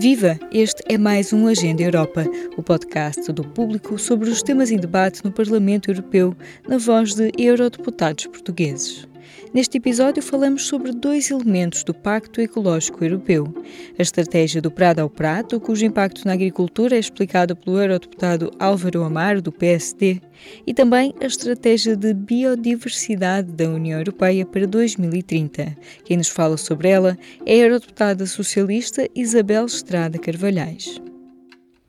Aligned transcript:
Viva! 0.00 0.40
Este 0.50 0.82
é 0.88 0.96
mais 0.96 1.30
um 1.30 1.46
Agenda 1.46 1.82
Europa, 1.82 2.24
o 2.56 2.62
podcast 2.62 3.30
do 3.32 3.44
público 3.44 3.98
sobre 3.98 4.30
os 4.30 4.42
temas 4.42 4.70
em 4.70 4.78
debate 4.78 5.22
no 5.22 5.30
Parlamento 5.30 5.90
Europeu, 5.90 6.34
na 6.66 6.78
voz 6.78 7.14
de 7.14 7.30
eurodeputados 7.36 8.24
portugueses. 8.24 9.09
Neste 9.52 9.78
episódio 9.78 10.22
falamos 10.22 10.66
sobre 10.66 10.92
dois 10.92 11.30
elementos 11.30 11.82
do 11.82 11.92
Pacto 11.92 12.40
Ecológico 12.40 13.04
Europeu: 13.04 13.52
a 13.98 14.02
estratégia 14.02 14.62
do 14.62 14.70
Prado 14.70 15.00
ao 15.00 15.10
Prato, 15.10 15.60
cujo 15.60 15.84
impacto 15.84 16.24
na 16.24 16.32
agricultura 16.32 16.96
é 16.96 16.98
explicado 16.98 17.56
pelo 17.56 17.80
eurodeputado 17.80 18.52
Álvaro 18.58 19.02
Amaro, 19.02 19.42
do 19.42 19.50
PSD, 19.50 20.20
e 20.66 20.72
também 20.72 21.14
a 21.20 21.26
estratégia 21.26 21.96
de 21.96 22.14
biodiversidade 22.14 23.50
da 23.50 23.68
União 23.68 23.98
Europeia 23.98 24.46
para 24.46 24.66
2030. 24.66 25.76
Quem 26.04 26.16
nos 26.16 26.28
fala 26.28 26.56
sobre 26.56 26.88
ela 26.88 27.18
é 27.44 27.54
a 27.54 27.64
eurodeputada 27.64 28.26
socialista 28.26 29.08
Isabel 29.14 29.66
Estrada 29.66 30.18
Carvalhais. 30.18 31.00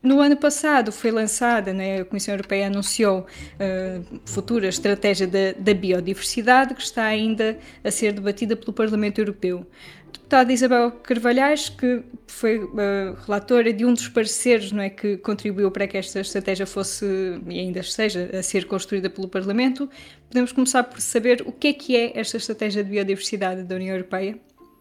No 0.04 0.20
ano 0.20 0.36
passado 0.36 0.91
foi 0.91 1.12
lançada, 1.12 1.72
né, 1.72 2.02
a 2.02 2.05
Comissão 2.05 2.34
Europeia 2.34 2.66
anunciou 2.66 3.20
uh, 3.20 4.20
futura 4.26 4.68
estratégia 4.68 5.27
da, 5.27 5.54
da, 5.55 5.76
biodiversidade 5.76 6.74
que 6.74 6.82
está 6.82 7.04
ainda 7.04 7.60
a 7.84 7.91
ser 7.91 8.12
debatida 8.12 8.55
pelo 8.55 8.74
Parlamento 8.74 9.20
Europeu. 9.20 9.64
Deputada 10.12 10.52
Isabel 10.52 10.91
Carvalhais, 11.04 11.70
que 11.70 12.02
foi 12.26 12.58
uh, 12.58 13.16
relatora 13.27 13.72
de 13.72 13.86
um 13.86 13.94
dos 13.94 14.08
pareceres 14.08 14.72
não 14.72 14.82
é, 14.82 14.90
que 14.90 15.18
contribuiu 15.18 15.70
para 15.70 15.86
que 15.86 15.98
esta 15.98 16.20
estratégia 16.20 16.66
fosse 16.66 17.05
e 17.48 17.60
ainda 17.60 17.84
seja 17.84 18.27
a 18.34 18.41
ser 18.41 18.66
construída 18.66 19.08
pelo 19.08 19.27
Parlamento, 19.27 19.88
podemos 20.27 20.52
começar 20.52 20.84
por 20.84 20.99
saber 20.99 21.44
o 21.46 21.52
que 21.52 21.68
é 21.68 21.74
que 21.74 21.96
é 21.96 22.20
esta 22.20 22.38
estratégia 22.38 22.84
de 22.84 22.90
biodiversidade 22.90 23.63
da 23.63 23.76
União 23.76 23.96
Europeia? 23.96 24.36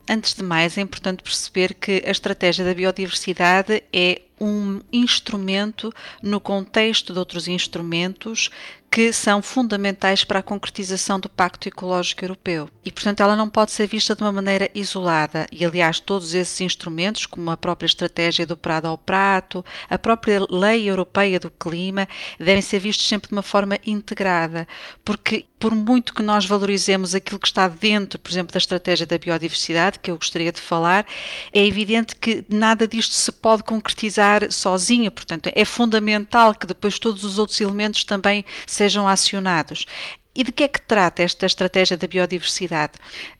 Antes 0.08 0.34
de 0.34 0.42
mais, 0.42 0.76
é 0.78 0.80
importante 0.80 1.22
perceber 1.22 1.74
que 1.74 2.02
a 2.06 2.10
estratégia 2.10 2.64
da 2.64 2.74
biodiversidade 2.74 3.84
é 3.92 4.22
um 4.40 4.80
instrumento 4.92 5.92
no 6.22 6.40
contexto 6.40 7.12
de 7.12 7.18
outros 7.18 7.46
instrumentos 7.46 8.50
que 8.90 9.12
são 9.12 9.40
fundamentais 9.40 10.24
para 10.24 10.40
a 10.40 10.42
concretização 10.42 11.20
do 11.20 11.28
Pacto 11.28 11.68
Ecológico 11.68 12.24
Europeu. 12.24 12.68
E, 12.84 12.90
portanto, 12.90 13.20
ela 13.20 13.36
não 13.36 13.48
pode 13.48 13.70
ser 13.70 13.86
vista 13.86 14.16
de 14.16 14.22
uma 14.22 14.32
maneira 14.32 14.68
isolada. 14.74 15.46
E, 15.52 15.64
aliás, 15.64 16.00
todos 16.00 16.34
esses 16.34 16.60
instrumentos, 16.60 17.24
como 17.24 17.52
a 17.52 17.56
própria 17.56 17.86
estratégia 17.86 18.44
do 18.44 18.56
Prado 18.56 18.86
ao 18.86 18.98
Prato, 18.98 19.64
a 19.88 19.96
própria 19.96 20.44
Lei 20.50 20.90
Europeia 20.90 21.38
do 21.38 21.50
Clima, 21.50 22.08
devem 22.36 22.60
ser 22.60 22.80
vistos 22.80 23.06
sempre 23.06 23.28
de 23.28 23.34
uma 23.34 23.42
forma 23.42 23.78
integrada. 23.86 24.66
Porque, 25.04 25.46
por 25.60 25.72
muito 25.72 26.12
que 26.12 26.22
nós 26.22 26.44
valorizemos 26.44 27.14
aquilo 27.14 27.38
que 27.38 27.46
está 27.46 27.68
dentro, 27.68 28.18
por 28.18 28.32
exemplo, 28.32 28.52
da 28.52 28.58
estratégia 28.58 29.06
da 29.06 29.18
biodiversidade, 29.18 30.00
que 30.00 30.10
eu 30.10 30.16
gostaria 30.16 30.50
de 30.50 30.60
falar, 30.60 31.06
é 31.52 31.64
evidente 31.64 32.16
que 32.16 32.44
nada 32.48 32.88
disto 32.88 33.14
se 33.14 33.30
pode 33.30 33.62
concretizar 33.62 34.50
sozinha. 34.50 35.12
Portanto, 35.12 35.48
é 35.54 35.64
fundamental 35.64 36.56
que 36.56 36.66
depois 36.66 36.98
todos 36.98 37.22
os 37.22 37.38
outros 37.38 37.60
elementos 37.60 38.02
também 38.02 38.44
sejam 38.80 39.06
acionados. 39.06 39.84
E 40.34 40.44
de 40.44 40.52
que 40.52 40.62
é 40.62 40.68
que 40.68 40.80
trata 40.80 41.24
esta 41.24 41.44
estratégia 41.44 41.96
da 41.96 42.06
biodiversidade? 42.06 42.92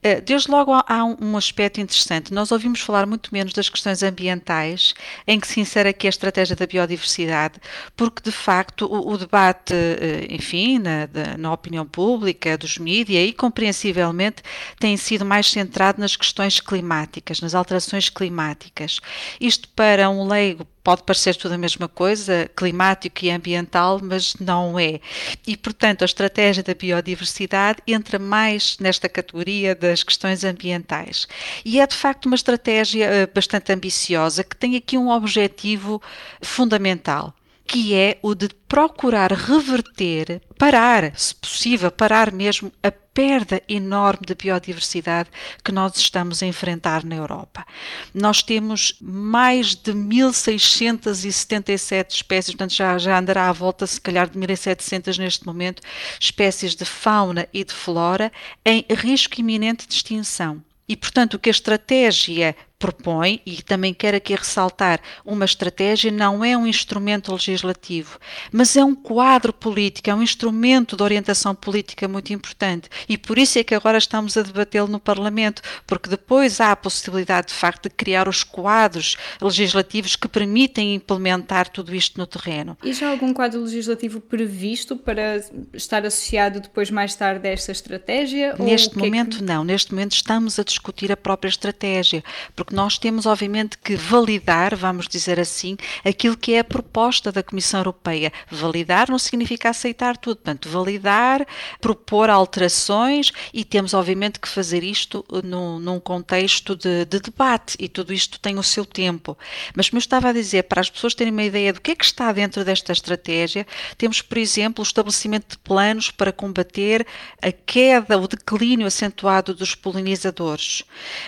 Eh, 0.03 0.21
desde 0.21 0.51
logo 0.51 0.73
há 0.73 1.05
um 1.05 1.37
aspecto 1.37 1.81
interessante. 1.81 2.35
Nós 2.35 2.51
ouvimos 2.51 2.81
falar 2.81 3.07
muito 3.07 3.33
menos 3.33 3.53
das 3.53 3.69
questões 3.69 4.03
ambientais, 4.03 4.93
em 5.25 5.39
que 5.39 5.47
se 5.47 5.61
insere 5.61 5.91
aqui 5.91 6.09
a 6.09 6.11
estratégia 6.11 6.57
da 6.57 6.67
biodiversidade, 6.67 7.61
porque 7.97 8.21
de 8.23 8.33
facto 8.33 8.87
o, 8.93 9.17
debate, 9.17 9.73
eh, 9.73 10.27
enfim, 10.31 10.81
na, 10.81 11.09
na, 11.39 11.53
opinião 11.53 11.87
pública, 11.87 12.59
dos 12.59 12.77
mídias 12.77 13.29
e 13.29 13.33
compreensivelmente 13.33 14.43
tem 14.81 14.97
sido 14.97 15.25
mais 15.25 15.47
centrado 15.49 16.01
nas 16.01 16.17
questões 16.17 16.59
climáticas, 16.59 17.41
nas 17.41 17.55
alterações 17.55 18.11
climáticas. 18.11 19.01
Isto 19.41 19.69
para 19.71 20.11
um 20.11 20.27
leigo 20.27 20.67
pode 20.83 21.03
parecer 21.03 21.37
tudo 21.37 21.55
a 21.55 21.59
mesma 21.59 21.89
coisa, 21.89 22.51
climático 22.57 23.25
e 23.25 23.31
ambiental, 23.31 24.01
mas 24.03 24.35
não 24.37 24.79
é. 24.79 25.01
E, 25.47 25.57
portanto, 25.57 26.03
a 26.03 26.05
estratégia 26.05 26.63
da 26.63 26.75
biodiversidade 26.75 27.81
entra 27.87 28.19
mais 28.19 28.77
nesta 28.79 29.09
categoria 29.09 29.75
das 29.75 30.03
questões 30.03 30.45
ambientais. 30.45 31.27
E 31.65 31.81
é, 31.81 31.87
de 31.87 31.95
facto, 31.97 32.27
uma 32.27 32.37
estratégia 32.37 33.05
eh, 33.05 33.27
bastante 33.27 33.73
ambiciosa 33.73 34.45
que 34.45 34.57
tem 34.57 34.77
aqui 34.77 34.97
um 34.97 35.11
objetivo 35.11 36.01
fundamental 36.43 37.35
que 37.71 37.95
é 37.95 38.19
o 38.21 38.35
de 38.35 38.49
procurar 38.67 39.33
reverter, 39.33 40.43
parar, 40.59 41.17
se 41.17 41.33
possível, 41.33 41.89
parar 41.89 42.33
mesmo 42.33 42.73
a 42.83 42.91
perda 42.91 43.63
enorme 43.69 44.27
de 44.27 44.35
biodiversidade 44.35 45.31
que 45.65 45.71
nós 45.71 45.97
estamos 45.97 46.43
a 46.43 46.47
enfrentar 46.47 47.05
na 47.05 47.15
Europa. 47.15 47.65
Nós 48.13 48.43
temos 48.43 48.97
mais 49.01 49.77
de 49.77 49.95
1677 49.95 52.17
espécies, 52.17 52.57
portanto 52.57 52.75
já, 52.75 52.99
já 52.99 53.17
andará 53.17 53.49
à 53.49 53.53
volta 53.53 53.87
se 53.87 54.01
calhar 54.01 54.29
de 54.29 54.37
1700 54.37 55.17
neste 55.17 55.47
momento, 55.47 55.81
espécies 56.19 56.75
de 56.75 56.85
fauna 56.85 57.47
e 57.55 57.63
de 57.63 57.73
flora 57.73 58.33
em 58.67 58.85
risco 58.91 59.39
iminente 59.39 59.87
de 59.87 59.95
extinção. 59.95 60.61
E, 60.89 60.97
portanto, 60.97 61.35
o 61.35 61.39
que 61.39 61.49
a 61.49 61.53
estratégia 61.53 62.57
propõe, 62.81 63.43
e 63.45 63.63
também 63.63 63.93
quero 63.93 64.17
aqui 64.17 64.35
ressaltar, 64.35 65.01
uma 65.23 65.45
estratégia 65.45 66.11
não 66.11 66.43
é 66.43 66.57
um 66.57 66.67
instrumento 66.67 67.31
legislativo, 67.31 68.19
mas 68.51 68.75
é 68.75 68.83
um 68.83 68.95
quadro 68.95 69.53
político, 69.53 70.09
é 70.09 70.15
um 70.15 70.23
instrumento 70.23 70.97
de 70.97 71.03
orientação 71.03 71.55
política 71.55 72.09
muito 72.09 72.33
importante. 72.33 72.89
E 73.07 73.19
por 73.19 73.39
isso 73.39 73.59
é 73.59 73.63
que 73.63 73.75
agora 73.75 73.99
estamos 73.99 74.35
a 74.39 74.43
debatê-lo 74.43 74.89
no 74.89 74.99
Parlamento, 74.99 75.61
porque 75.87 76.09
depois 76.09 76.59
há 76.59 76.73
a 76.73 76.77
possibilidade, 76.77 77.49
de 77.49 77.55
facto, 77.55 77.83
de 77.83 77.91
criar 77.91 78.27
os 78.27 78.43
quadros 78.43 79.19
legislativos 79.43 80.17
que 80.17 80.27
permitem 80.27 80.95
implementar 80.95 81.69
tudo 81.69 81.95
isto 81.95 82.19
no 82.19 82.27
terreno. 82.27 82.79
E 82.83 82.95
já 82.95 83.09
há 83.09 83.11
algum 83.11 83.35
quadro 83.35 83.61
legislativo 83.63 84.21
previsto 84.23 84.97
para 84.97 85.45
estar 85.75 86.07
associado 86.07 86.61
depois, 86.61 86.91
mais 86.91 87.15
tarde, 87.15 87.47
a 87.47 87.53
esta 87.53 87.73
estratégia? 87.73 88.55
Neste 88.59 88.97
momento, 88.97 89.37
é 89.37 89.41
que... 89.41 89.45
não. 89.45 89.65
Neste 89.65 89.93
momento 89.93 90.13
estamos 90.13 90.59
a 90.59 90.65
discutir 90.65 91.13
a 91.13 91.17
própria 91.17 91.51
estratégia, 91.51 92.25
porque 92.57 92.70
porque 92.71 92.77
nós 92.77 92.99
temos, 92.99 93.27
obviamente, 93.27 93.77
que 93.77 93.97
validar, 93.97 94.77
vamos 94.77 95.09
dizer 95.09 95.41
assim, 95.41 95.77
aquilo 96.05 96.37
que 96.37 96.55
é 96.55 96.61
a 96.61 96.65
proposta 96.65 97.33
da 97.33 97.43
Comissão 97.43 97.81
Europeia. 97.81 98.33
Validar 98.49 99.11
não 99.11 99.19
significa 99.19 99.71
aceitar 99.71 100.17
tudo, 100.17 100.37
portanto, 100.37 100.69
validar, 100.69 101.45
propor 101.81 102.31
alterações 102.31 103.33
e 103.53 103.65
temos, 103.65 103.93
obviamente, 103.93 104.39
que 104.39 104.49
fazer 104.49 104.85
isto 104.85 105.25
num, 105.43 105.81
num 105.81 105.99
contexto 105.99 106.77
de, 106.77 107.05
de, 107.05 107.19
debate 107.19 107.77
e 107.81 107.89
tudo 107.89 108.13
isto 108.13 108.39
tem 108.39 108.57
o 108.57 108.63
seu 108.63 108.85
tempo. 108.85 109.37
Mas, 109.75 109.89
como 109.89 109.99
eu 109.99 110.01
estava 110.01 110.29
a 110.29 110.33
dizer, 110.33 110.65
para 110.65 110.81
as 110.81 110.89
pessoas 110.89 111.15
terem 111.15 111.33
uma 111.33 111.43
ideia 111.43 111.73
do 111.73 111.81
que 111.81 111.91
é 111.91 111.97
que 111.97 112.05
está 112.05 112.31
dentro 112.31 112.65
desta 112.65 112.93
estratégia, 112.93 113.67
temos, 113.99 114.23
por 114.23 114.39
exemplo, 114.39 114.83
o 114.83 114.87
estabelecimento 114.87 115.51
de 115.51 115.59
planos 115.59 116.11
para 116.11 116.33
combater 116.33 117.05
a 117.43 117.51
queda, 117.51 118.17
o 118.17 118.29
declínio 118.29 118.87
acentuado 118.87 119.55
dos 119.55 119.75
polinizadores, 119.75 120.85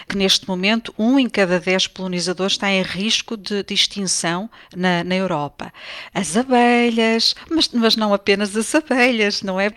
que 0.09 0.17
neste 0.17 0.47
momento 0.47 0.95
um 0.97 1.19
em 1.19 1.32
cada 1.33 1.59
10 1.59 1.89
polinizadores 1.89 2.53
está 2.53 2.71
em 2.71 2.83
risco 2.83 3.37
de, 3.37 3.63
de 3.63 3.75
extinção 3.75 4.51
na, 4.77 5.03
na, 5.03 5.15
Europa. 5.15 5.73
As 6.15 6.37
abelhas, 6.37 7.35
mas, 7.51 7.69
mas 7.69 7.97
não 7.97 8.13
apenas 8.13 8.57
as 8.57 8.75
abelhas, 8.75 9.43
não 9.43 9.59
é? 9.59 9.71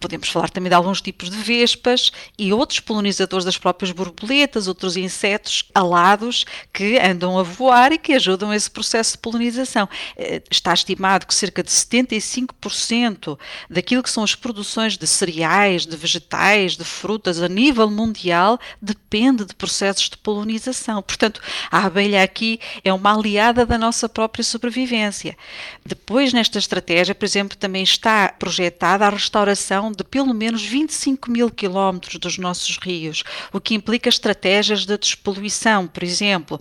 Podemos 0.00 0.28
falar 0.28 0.50
também 0.50 0.70
de 0.70 0.74
alguns 0.74 1.00
tipos 1.00 1.30
de 1.30 1.36
vespas 1.36 2.10
e 2.38 2.52
outros 2.52 2.80
polinizadores 2.80 3.44
das 3.44 3.58
próprias 3.58 3.92
borboletas, 3.92 4.66
outros 4.66 4.96
insetos 4.96 5.64
alados 5.74 6.44
que 6.72 6.98
andam 6.98 7.38
a 7.38 7.42
voar 7.42 7.92
e 7.92 7.98
que 7.98 8.14
ajudam 8.14 8.52
esse 8.52 8.70
processo 8.70 9.12
de 9.12 9.18
polinização. 9.18 9.88
Eh, 10.16 10.42
está 10.50 10.72
estimado 10.72 11.26
que 11.26 11.34
cerca 11.34 11.62
de 11.62 11.70
75% 11.70 13.38
daquilo 13.68 14.02
que 14.02 14.10
são 14.10 14.24
as 14.24 14.34
produções 14.34 14.96
de 14.96 15.06
cereais, 15.06 15.86
de 15.86 15.96
vegetais, 15.96 16.76
de 16.76 16.84
frutas 16.84 17.42
a 17.42 17.48
nível 17.48 17.90
mundial 17.90 18.58
depende 18.80 19.44
de 19.44 19.54
processos 19.54 20.08
de 20.08 20.16
polinização. 20.16 21.01
Portanto, 21.02 21.40
a 21.70 21.86
abelha 21.86 22.22
aqui 22.22 22.60
é 22.84 22.92
uma 22.92 23.14
aliada 23.14 23.66
da 23.66 23.76
nossa 23.76 24.08
própria 24.08 24.44
sobrevivência. 24.44 25.36
Depois, 25.84 26.32
nesta 26.32 26.58
estratégia, 26.58 27.14
por 27.14 27.24
exemplo, 27.24 27.56
também 27.56 27.82
está 27.82 28.28
projetada 28.28 29.06
a 29.06 29.10
restauração 29.10 29.92
de 29.92 30.04
pelo 30.04 30.32
menos 30.32 30.62
25 30.62 31.30
mil 31.30 31.50
quilómetros 31.50 32.18
dos 32.18 32.38
nossos 32.38 32.78
rios, 32.78 33.22
o 33.52 33.60
que 33.60 33.74
implica 33.74 34.08
estratégias 34.08 34.84
de 34.86 34.96
despoluição, 34.96 35.86
por 35.86 36.02
exemplo. 36.02 36.60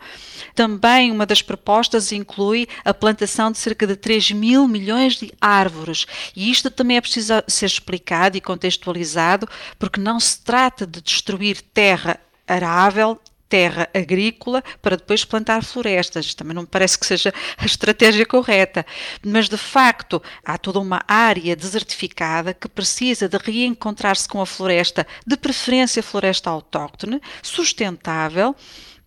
Também 0.55 1.11
uma 1.11 1.25
das 1.25 1.41
propostas 1.41 2.11
inclui 2.11 2.67
a 2.83 2.93
plantação 2.93 3.51
de 3.51 3.57
cerca 3.57 3.85
de 3.85 3.95
3 3.95 4.31
mil 4.31 4.67
milhões 4.67 5.15
de 5.15 5.31
árvores. 5.39 6.05
E 6.35 6.49
isto 6.49 6.69
também 6.69 6.97
é 6.97 7.01
preciso 7.01 7.33
ser 7.47 7.65
explicado 7.65 8.37
e 8.37 8.41
contextualizado, 8.41 9.47
porque 9.77 9.99
não 9.99 10.19
se 10.19 10.41
trata 10.41 10.85
de 10.85 11.01
destruir 11.01 11.61
terra 11.61 12.19
arável 12.47 13.19
terra 13.51 13.89
agrícola 13.93 14.63
para 14.81 14.95
depois 14.95 15.25
plantar 15.25 15.61
florestas. 15.61 16.33
Também 16.33 16.55
não 16.55 16.61
me 16.61 16.67
parece 16.67 16.97
que 16.97 17.05
seja 17.05 17.33
a 17.57 17.65
estratégia 17.65 18.25
correta. 18.25 18.85
Mas, 19.21 19.49
de 19.49 19.57
facto, 19.57 20.23
há 20.45 20.57
toda 20.57 20.79
uma 20.79 21.03
área 21.05 21.53
desertificada 21.53 22.53
que 22.53 22.69
precisa 22.69 23.27
de 23.27 23.37
reencontrar-se 23.37 24.29
com 24.29 24.39
a 24.39 24.45
floresta, 24.45 25.05
de 25.27 25.35
preferência 25.35 26.01
floresta 26.01 26.49
autóctone, 26.49 27.21
sustentável 27.43 28.55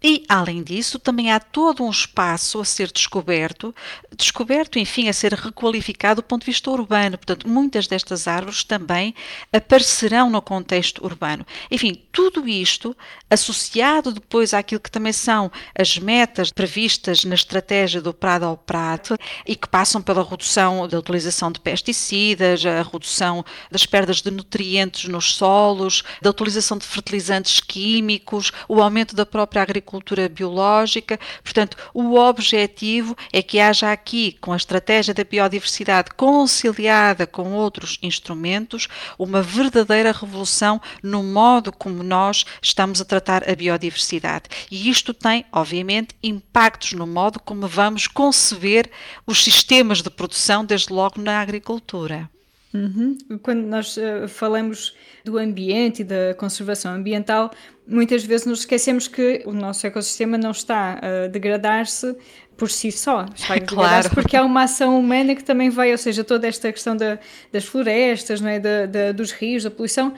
e, 0.07 0.23
além 0.29 0.63
disso, 0.63 0.99
também 0.99 1.33
há 1.33 1.41
todo 1.41 1.83
um 1.83 1.89
espaço 1.89 2.61
a 2.61 2.65
ser 2.67 2.93
descoberto, 2.93 3.75
descoberto, 4.15 4.79
enfim, 4.79 5.09
a 5.09 5.15
ser 5.15 5.33
requalificado 5.33 6.21
do 6.21 6.27
ponto 6.27 6.43
de 6.43 6.51
vista 6.51 6.71
urbano. 6.71 7.17
Portanto, 7.17 7.49
muitas 7.49 7.87
destas 7.87 8.29
árvores 8.29 8.63
também 8.65 9.15
aparecerão 9.51 10.29
no 10.29 10.43
contexto 10.43 11.03
urbano. 11.03 11.47
Enfim, 11.71 11.95
tudo 12.13 12.47
isto 12.47 12.95
associado 13.35 14.13
depois 14.13 14.55
àquilo 14.55 14.81
que 14.81 14.91
também 14.91 15.13
são 15.13 15.51
as 15.79 15.99
metas 15.99 16.51
previstas 16.51 17.25
na 17.25 17.35
estratégia 17.35 18.01
do 18.01 18.15
Prado 18.15 18.45
ao 18.45 18.57
Prato 18.57 19.17
e 19.47 19.55
que 19.55 19.69
passam 19.69 20.01
pela 20.01 20.25
redução 20.25 20.89
da 20.89 20.99
utilização 20.99 21.53
de 21.53 21.61
pesticidas, 21.61 22.65
a 22.65 22.83
redução 22.83 23.45
das 23.71 23.85
perdas 23.85 24.23
de 24.23 24.31
nutrientes 24.31 25.09
nos 25.09 25.35
solos, 25.35 26.03
da 26.23 26.31
utilização 26.31 26.79
de 26.79 26.87
fertilizantes 26.87 27.61
químicos, 27.61 28.53
o 28.69 28.81
aumento 28.81 29.15
da 29.15 29.27
própria 29.27 29.63
agricultura 29.63 30.29
biológica. 30.29 31.19
Portanto, 31.43 31.77
o 31.93 32.15
objetivo 32.17 33.17
é 33.33 33.43
que 33.43 33.61
haja 33.61 33.91
aqui, 33.91 34.37
com 34.41 34.53
a 34.53 34.57
estratégia 34.57 35.13
da 35.13 35.25
biodiversidade 35.25 36.11
conciliada 36.17 37.27
com 37.27 37.53
outros 37.53 37.99
instrumentos, 38.03 38.89
uma 39.19 39.43
verdadeira 39.43 40.13
revolução 40.13 40.81
no 41.03 41.23
modo 41.23 41.73
como 41.73 42.03
nós 42.03 42.45
estamos 42.63 43.01
a 43.01 43.05
tratar 43.05 43.24
a 43.31 43.55
biodiversidade. 43.55 44.45
E 44.71 44.89
isto 44.89 45.13
tem, 45.15 45.45
obviamente, 45.53 46.15
impactos 46.23 46.93
no 46.93 47.07
modo 47.07 47.41
como 47.41 47.67
vamos 47.67 48.07
conceber 48.07 48.91
os 49.27 49.43
sistemas 49.43 50.03
de 50.03 50.11
produção, 50.11 50.65
desde 50.65 50.93
logo 50.93 51.21
na 51.21 51.41
agricultura. 51.41 52.29
Uhum. 52.75 53.17
Quando 53.41 53.63
nós 53.63 53.97
uh, 53.97 54.27
falamos 54.27 54.97
do 55.25 55.39
ambiente 55.39 56.03
e 56.03 56.05
da 56.05 56.35
conservação 56.37 56.93
ambiental, 56.93 57.53
muitas 57.87 58.25
vezes 58.25 58.47
nos 58.47 58.61
esquecemos 58.61 59.07
que 59.07 59.43
o 59.47 59.53
nosso 59.53 59.87
ecossistema 59.87 60.37
não 60.37 60.51
está 60.51 60.99
a 61.01 61.29
degradar-se 61.29 62.17
por 62.57 62.69
si 62.71 62.91
só, 62.91 63.27
está 63.35 63.55
a 63.55 63.61
claro. 63.63 64.11
porque 64.11 64.37
há 64.37 64.45
uma 64.45 64.65
ação 64.65 64.99
humana 64.99 65.35
que 65.35 65.45
também 65.45 65.71
vai, 65.71 65.93
ou 65.93 65.99
seja, 65.99 66.25
toda 66.25 66.49
esta 66.49 66.73
questão 66.73 66.97
da, 66.97 67.19
das 67.53 67.65
florestas, 67.65 68.41
não 68.41 68.49
é? 68.49 68.59
Da, 68.59 68.87
da, 68.87 69.13
dos 69.13 69.31
rios, 69.31 69.63
da 69.63 69.71
poluição, 69.71 70.13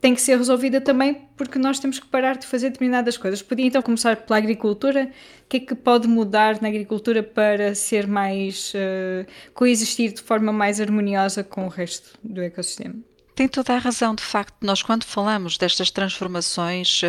tem 0.00 0.14
que 0.14 0.20
ser 0.20 0.36
resolvida 0.36 0.80
também 0.80 1.28
porque 1.36 1.58
nós 1.58 1.80
temos 1.80 1.98
que 1.98 2.06
parar 2.06 2.36
de 2.36 2.46
fazer 2.46 2.70
determinadas 2.70 3.16
coisas. 3.16 3.42
Podia 3.42 3.66
então 3.66 3.82
começar 3.82 4.16
pela 4.16 4.38
agricultura. 4.38 5.10
O 5.44 5.48
que 5.48 5.56
é 5.56 5.60
que 5.60 5.74
pode 5.74 6.06
mudar 6.06 6.60
na 6.62 6.68
agricultura 6.68 7.22
para 7.22 7.74
ser 7.74 8.06
mais. 8.06 8.72
Uh, 8.74 9.26
coexistir 9.54 10.12
de 10.12 10.22
forma 10.22 10.52
mais 10.52 10.80
harmoniosa 10.80 11.42
com 11.42 11.66
o 11.66 11.68
resto 11.68 12.18
do 12.22 12.40
ecossistema? 12.40 13.07
Tem 13.38 13.46
toda 13.46 13.72
a 13.72 13.78
razão, 13.78 14.16
de 14.16 14.22
facto, 14.24 14.56
nós 14.60 14.82
quando 14.82 15.04
falamos 15.04 15.56
destas 15.56 15.92
transformações 15.92 17.02
uh, 17.04 17.06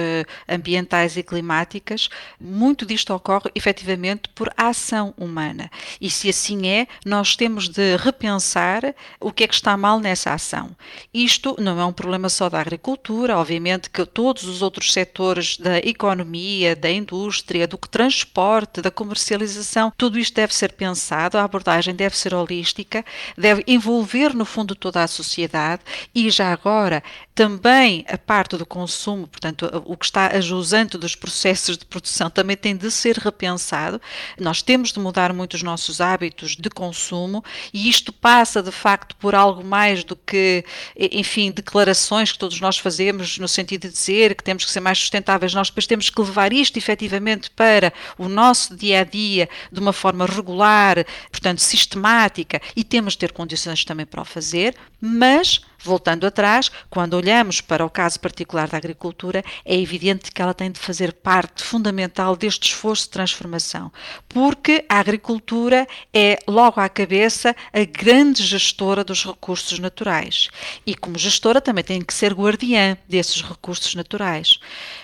ambientais 0.48 1.18
e 1.18 1.24
climáticas, 1.24 2.08
muito 2.40 2.86
disto 2.86 3.12
ocorre 3.16 3.50
efetivamente 3.56 4.30
por 4.36 4.54
ação 4.56 5.12
humana. 5.18 5.72
E 6.00 6.08
se 6.08 6.30
assim 6.30 6.68
é, 6.68 6.86
nós 7.04 7.36
temos 7.36 7.68
de 7.68 7.98
repensar 7.98 8.94
o 9.20 9.32
que 9.32 9.44
é 9.44 9.48
que 9.48 9.56
está 9.56 9.76
mal 9.76 10.00
nessa 10.00 10.32
ação. 10.32 10.70
Isto 11.12 11.56
não 11.60 11.82
é 11.82 11.86
um 11.86 11.92
problema 11.92 12.30
só 12.30 12.48
da 12.48 12.62
agricultura, 12.62 13.36
obviamente 13.36 13.90
que 13.90 14.06
todos 14.06 14.44
os 14.44 14.62
outros 14.62 14.94
setores 14.94 15.58
da 15.58 15.80
economia, 15.80 16.76
da 16.76 16.92
indústria, 16.92 17.68
do 17.68 17.80
transporte, 17.80 18.84
da 18.84 18.92
comercialização, 18.92 19.92
tudo 19.98 20.20
isto 20.20 20.36
deve 20.36 20.54
ser 20.54 20.74
pensado, 20.74 21.40
a 21.40 21.44
abordagem 21.44 21.96
deve 21.96 22.16
ser 22.16 22.36
holística, 22.36 23.04
deve 23.36 23.64
envolver 23.66 24.36
no 24.36 24.46
fundo 24.46 24.76
toda 24.76 25.04
a 25.04 25.08
sociedade 25.08 25.82
e 26.28 26.30
já 26.30 26.52
agora 26.52 27.04
também 27.40 28.04
a 28.10 28.18
parte 28.18 28.58
do 28.58 28.66
consumo, 28.66 29.26
portanto, 29.26 29.70
o 29.86 29.96
que 29.96 30.04
está 30.04 30.28
ajusante 30.36 30.98
dos 30.98 31.16
processos 31.16 31.78
de 31.78 31.86
produção 31.86 32.30
também 32.30 32.58
tem 32.58 32.76
de 32.76 32.92
ser 32.92 33.18
repensado. 33.18 34.02
Nós 34.38 34.62
temos 34.62 34.92
de 34.92 35.00
mudar 35.00 35.32
muito 35.32 35.54
os 35.54 35.64
nossos 35.64 36.02
hábitos 36.02 36.58
de 36.58 36.70
consumo 36.70 37.42
e 37.74 37.90
isto 37.90 38.12
passa 38.12 38.62
de 38.62 38.72
facto 38.72 39.16
por 39.16 39.34
algo 39.34 39.64
mais 39.64 40.04
do 40.04 40.18
que, 40.18 40.66
enfim, 40.98 41.50
declarações 41.50 42.32
que 42.34 42.38
todos 42.38 42.60
nós 42.60 42.78
fazemos 42.78 43.38
no 43.38 43.48
sentido 43.48 43.84
de 43.84 43.94
dizer 43.94 44.36
que 44.36 44.44
temos 44.44 44.66
que 44.66 44.72
ser 44.72 44.82
mais 44.82 44.98
sustentáveis. 44.98 45.54
Nós 45.54 45.70
depois 45.70 45.88
temos 45.88 46.10
que 46.10 46.22
levar 46.22 46.52
isto 46.52 46.76
efetivamente 46.78 47.50
para 47.52 47.94
o 48.18 48.28
nosso 48.28 48.76
dia 48.76 49.00
a 49.00 49.04
dia 49.06 49.48
de 49.72 49.80
uma 49.80 49.94
forma 49.94 50.26
regular, 50.26 51.06
portanto, 51.32 51.60
sistemática 51.60 52.62
e 52.76 52.84
temos 52.84 53.14
de 53.14 53.20
ter 53.20 53.32
condições 53.32 53.86
também 53.86 54.06
para 54.06 54.22
o 54.22 54.26
fazer, 54.26 54.76
mas 55.00 55.62
Voltando 55.82 56.28
atrás, 56.28 56.70
quando 56.90 57.14
olhamos 57.14 57.62
para 57.62 57.86
o 57.86 57.90
caso 57.90 58.20
particular 58.20 58.68
da 58.68 58.78
agricultura, 58.78 59.44
é 59.64 59.76
evidente 59.80 60.32
que 60.32 60.42
ela 60.42 60.54
tem 60.54 60.70
de 60.70 60.80
fazer 60.80 61.14
parte 61.14 61.64
fundamental 61.64 62.36
deste 62.36 62.70
esforço 62.70 63.04
de 63.04 63.12
transformação, 63.12 63.92
porque 64.28 64.86
a 64.90 65.00
agricultura 65.00 65.88
é, 66.14 66.38
logo 66.48 66.82
à 66.82 66.90
cabeça, 66.90 67.56
a 67.72 67.84
grande 67.86 68.44
gestora 68.44 69.04
dos 69.04 69.26
recursos 69.26 69.80
naturais. 69.80 70.50
E, 70.86 70.94
como 70.96 71.18
gestora, 71.18 71.62
também 71.62 71.84
tem 71.84 72.02
que 72.02 72.14
ser 72.14 72.34
guardiã 72.34 72.98
desses 73.08 73.42
recursos 73.42 73.96
naturais. 73.96 74.60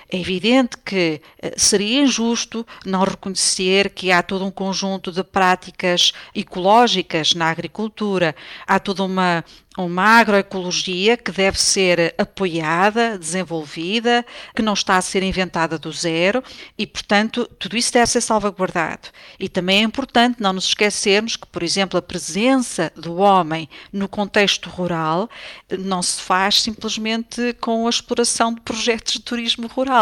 É 0.09 0.19
evidente 0.19 0.77
que 0.77 1.21
eh, 1.41 1.53
seria 1.57 2.01
injusto 2.01 2.65
não 2.85 3.03
reconhecer 3.03 3.89
que 3.89 4.11
há 4.11 4.21
todo 4.21 4.45
um 4.45 4.51
conjunto 4.51 5.11
de 5.11 5.23
práticas 5.23 6.13
ecológicas 6.33 7.33
na 7.33 7.49
agricultura, 7.49 8.35
há 8.67 8.79
toda 8.79 9.03
uma 9.03 9.43
uma 9.77 10.19
agroecologia 10.19 11.17
que 11.17 11.31
deve 11.31 11.59
ser 11.59 12.15
apoiada, 12.17 13.17
desenvolvida, 13.17 14.25
que 14.55 14.61
não 14.61 14.73
está 14.73 14.97
a 14.97 15.01
ser 15.01 15.21
inventada 15.21 15.77
do 15.77 15.91
zero 15.91 16.43
e, 16.77 16.87
portanto, 16.87 17.45
tudo 17.59 17.75
isso 17.75 17.91
deve 17.91 18.07
ser 18.07 18.21
salvaguardado. 18.21 19.09
E 19.37 19.49
também 19.49 19.79
é 19.79 19.83
importante 19.83 20.41
não 20.41 20.53
nos 20.53 20.65
esquecermos 20.65 21.35
que, 21.35 21.47
por 21.47 21.61
exemplo, 21.61 21.97
a 21.97 22.01
presença 22.01 22.91
do 22.95 23.15
homem 23.17 23.67
no 23.91 24.07
contexto 24.07 24.69
rural 24.69 25.29
não 25.77 26.01
se 26.01 26.21
faz 26.21 26.61
simplesmente 26.61 27.53
com 27.59 27.85
a 27.85 27.89
exploração 27.89 28.53
de 28.53 28.61
projetos 28.61 29.13
de 29.13 29.21
turismo 29.21 29.67
rural. 29.67 29.94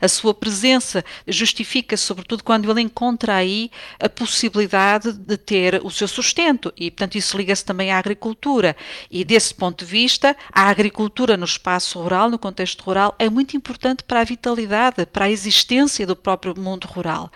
A 0.00 0.08
sua 0.08 0.32
presença 0.32 1.04
justifica, 1.26 1.96
sobretudo, 1.96 2.44
quando 2.44 2.70
ele 2.70 2.80
encontra 2.80 3.34
aí 3.34 3.70
a 3.98 4.08
possibilidade 4.08 5.12
de 5.12 5.36
ter 5.36 5.80
o 5.84 5.90
seu 5.90 6.06
sustento 6.06 6.72
e, 6.76 6.90
portanto, 6.90 7.16
isso 7.16 7.36
liga-se 7.36 7.64
também 7.64 7.90
à 7.90 7.98
agricultura. 7.98 8.76
E 9.10 9.24
desse 9.24 9.54
ponto 9.54 9.84
de 9.84 9.90
vista, 9.90 10.36
a 10.52 10.68
agricultura 10.68 11.36
no 11.36 11.44
espaço 11.44 12.00
rural, 12.00 12.30
no 12.30 12.38
contexto 12.38 12.82
rural, 12.82 13.14
é 13.18 13.28
muito 13.28 13.56
importante 13.56 14.04
para 14.04 14.20
a 14.20 14.24
vitalidade, 14.24 15.06
para 15.06 15.26
a 15.26 15.30
existência 15.30 16.06
do 16.06 16.16
próprio 16.16 16.58
mundo 16.58 16.86
rural. 16.86 17.30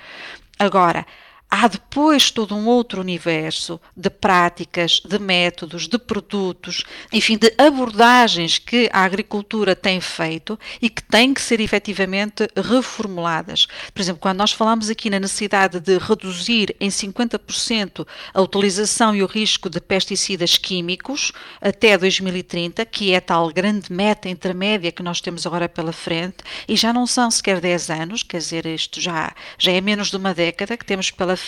Agora, 0.59 1.05
há 1.55 1.69
depois 1.69 2.33
todo 2.33 2.57
um 2.57 2.67
outro 2.67 3.01
universo 3.01 3.81
de 3.97 4.11
práticas, 4.11 5.01
de 5.05 5.21
métodos, 5.21 5.87
de 5.87 5.99
produtos, 5.99 6.83
enfim, 7.13 7.39
de 7.39 7.55
abordagens 7.57 8.59
que 8.59 8.91
a 8.93 9.05
agricultura 9.05 9.77
tem 9.77 10.01
feito 10.01 10.59
e 10.83 10.91
que 10.91 11.03
têm 11.03 11.33
que 11.33 11.41
ser 11.41 11.61
efetivamente 11.61 12.49
reformuladas. 12.57 13.67
Por 13.93 14.03
exemplo, 14.03 14.21
quando 14.21 14.39
nós 14.39 14.51
falamos 14.51 14.91
aqui 14.91 15.09
na 15.09 15.21
necessidade 15.21 15.79
de 15.79 15.97
reduzir 15.97 16.75
em 16.81 16.89
50% 16.89 18.05
a 18.33 18.41
utilização 18.43 19.15
e 19.15 19.23
o 19.23 19.27
risco 19.27 19.71
de 19.71 19.81
pesticidas 19.81 20.59
químicos 20.59 21.31
até 21.61 21.97
2030, 21.97 22.85
que 22.85 23.13
é 23.13 23.21
tal 23.21 23.49
grande 23.53 23.93
meta 23.93 24.29
intermédia 24.29 24.91
que 24.91 25.05
nós 25.05 25.21
temos 25.21 25.47
agora 25.47 25.69
pela 25.69 25.93
frente, 25.93 26.39
e 26.67 26.75
já 26.75 26.93
não 26.93 27.07
são 27.07 27.31
sequer 27.31 27.61
10 27.61 27.91
anos, 27.91 28.23
quer 28.25 28.39
dizer, 28.39 28.67
isto 28.67 29.01
já, 29.01 29.33
já 29.57 29.71
é 29.71 29.81
menos 29.81 30.11
de 30.11 30.17
uma 30.17 30.35
década 30.35 30.77
que 30.77 30.85
temos 30.85 31.13
pela 31.13 31.37
frente, 31.37 31.44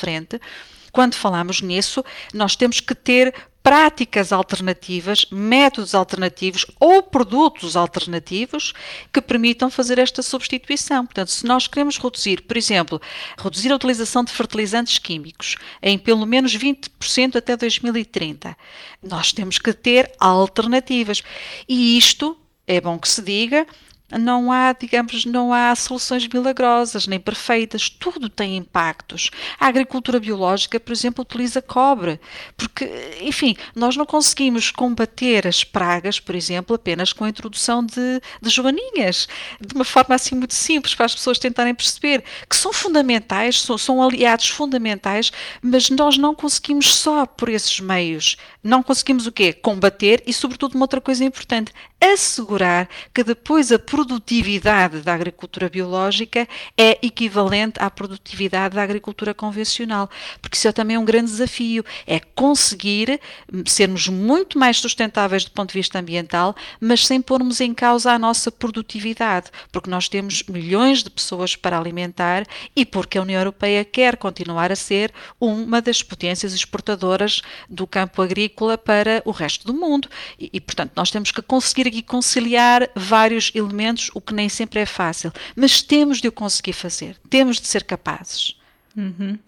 quando 0.92 1.14
falamos 1.14 1.60
nisso, 1.60 2.04
nós 2.32 2.56
temos 2.56 2.80
que 2.80 2.94
ter 2.94 3.34
práticas 3.66 4.32
alternativas, 4.32 5.26
métodos 5.28 5.92
alternativos 5.92 6.64
ou 6.78 7.02
produtos 7.02 7.74
alternativos 7.74 8.72
que 9.12 9.20
permitam 9.20 9.68
fazer 9.68 9.98
esta 9.98 10.22
substituição. 10.22 11.04
Portanto, 11.04 11.32
se 11.32 11.44
nós 11.44 11.66
queremos 11.66 11.98
reduzir, 11.98 12.42
por 12.42 12.56
exemplo, 12.56 13.02
reduzir 13.36 13.72
a 13.72 13.74
utilização 13.74 14.22
de 14.22 14.30
fertilizantes 14.30 14.98
químicos 15.00 15.56
em 15.82 15.98
pelo 15.98 16.24
menos 16.24 16.56
20% 16.56 17.34
até 17.34 17.56
2030, 17.56 18.56
nós 19.02 19.32
temos 19.32 19.58
que 19.58 19.72
ter 19.72 20.12
alternativas. 20.20 21.24
E 21.68 21.98
isto, 21.98 22.38
é 22.68 22.80
bom 22.80 22.98
que 23.00 23.08
se 23.08 23.20
diga, 23.20 23.66
não 24.10 24.52
há, 24.52 24.72
digamos, 24.72 25.24
não 25.24 25.52
há 25.52 25.74
soluções 25.74 26.26
milagrosas 26.28 27.06
nem 27.06 27.18
perfeitas, 27.18 27.90
tudo 27.90 28.28
tem 28.28 28.56
impactos. 28.56 29.30
A 29.58 29.66
agricultura 29.66 30.20
biológica, 30.20 30.78
por 30.78 30.92
exemplo, 30.92 31.22
utiliza 31.22 31.60
cobre, 31.60 32.20
porque, 32.56 32.88
enfim, 33.20 33.56
nós 33.74 33.96
não 33.96 34.06
conseguimos 34.06 34.70
combater 34.70 35.46
as 35.46 35.64
pragas, 35.64 36.20
por 36.20 36.34
exemplo, 36.34 36.76
apenas 36.76 37.12
com 37.12 37.24
a 37.24 37.28
introdução 37.28 37.84
de, 37.84 38.20
de 38.40 38.50
joaninhas, 38.50 39.26
de 39.60 39.74
uma 39.74 39.84
forma 39.84 40.14
assim 40.14 40.36
muito 40.36 40.54
simples 40.54 40.94
para 40.94 41.06
as 41.06 41.14
pessoas 41.14 41.38
tentarem 41.38 41.74
perceber 41.74 42.22
que 42.48 42.56
são 42.56 42.72
fundamentais, 42.72 43.60
são, 43.60 43.76
são 43.76 44.02
aliados 44.02 44.48
fundamentais, 44.48 45.32
mas 45.60 45.90
nós 45.90 46.16
não 46.16 46.34
conseguimos 46.34 46.94
só 46.94 47.26
por 47.26 47.48
esses 47.48 47.80
meios. 47.80 48.36
Não 48.62 48.82
conseguimos 48.82 49.26
o 49.26 49.32
quê? 49.32 49.52
Combater 49.52 50.22
e, 50.26 50.32
sobretudo, 50.32 50.74
uma 50.74 50.84
outra 50.84 51.00
coisa 51.00 51.24
importante, 51.24 51.72
assegurar 52.00 52.88
que 53.14 53.24
depois 53.24 53.72
a 53.72 53.78
produtividade 53.96 55.00
da 55.00 55.14
agricultura 55.14 55.70
biológica 55.70 56.46
é 56.76 56.98
equivalente 57.00 57.80
à 57.80 57.88
produtividade 57.88 58.74
da 58.74 58.82
agricultura 58.82 59.32
convencional, 59.32 60.10
porque 60.42 60.54
isso 60.54 60.68
é 60.68 60.72
também 60.72 60.98
um 60.98 61.04
grande 61.04 61.30
desafio, 61.30 61.82
é 62.06 62.20
conseguir 62.20 63.18
sermos 63.64 64.06
muito 64.06 64.58
mais 64.58 64.76
sustentáveis 64.80 65.46
do 65.46 65.50
ponto 65.50 65.70
de 65.70 65.78
vista 65.78 65.98
ambiental, 65.98 66.54
mas 66.78 67.06
sem 67.06 67.22
pormos 67.22 67.58
em 67.62 67.72
causa 67.72 68.12
a 68.12 68.18
nossa 68.18 68.52
produtividade, 68.52 69.50
porque 69.72 69.88
nós 69.88 70.10
temos 70.10 70.42
milhões 70.42 71.02
de 71.02 71.08
pessoas 71.08 71.56
para 71.56 71.78
alimentar 71.78 72.44
e 72.76 72.84
porque 72.84 73.16
a 73.16 73.22
União 73.22 73.40
Europeia 73.40 73.82
quer 73.82 74.18
continuar 74.18 74.70
a 74.70 74.76
ser 74.76 75.10
uma 75.40 75.80
das 75.80 76.02
potências 76.02 76.52
exportadoras 76.52 77.40
do 77.66 77.86
campo 77.86 78.20
agrícola 78.20 78.76
para 78.76 79.22
o 79.24 79.30
resto 79.30 79.66
do 79.66 79.72
mundo. 79.72 80.06
E, 80.38 80.50
e 80.52 80.60
portanto, 80.60 80.92
nós 80.94 81.10
temos 81.10 81.30
que 81.30 81.40
conseguir 81.40 81.88
aqui 81.88 82.02
conciliar 82.02 82.90
vários 82.94 83.50
elementos, 83.54 83.85
o 84.14 84.20
que 84.20 84.34
nem 84.34 84.48
sempre 84.48 84.80
é 84.80 84.86
fácil, 84.86 85.32
mas 85.54 85.82
temos 85.82 86.20
de 86.20 86.28
o 86.28 86.32
conseguir 86.32 86.72
fazer, 86.72 87.16
temos 87.28 87.60
de 87.60 87.66
ser 87.66 87.84
capazes. 87.84 88.56
Uhum. 88.96 89.38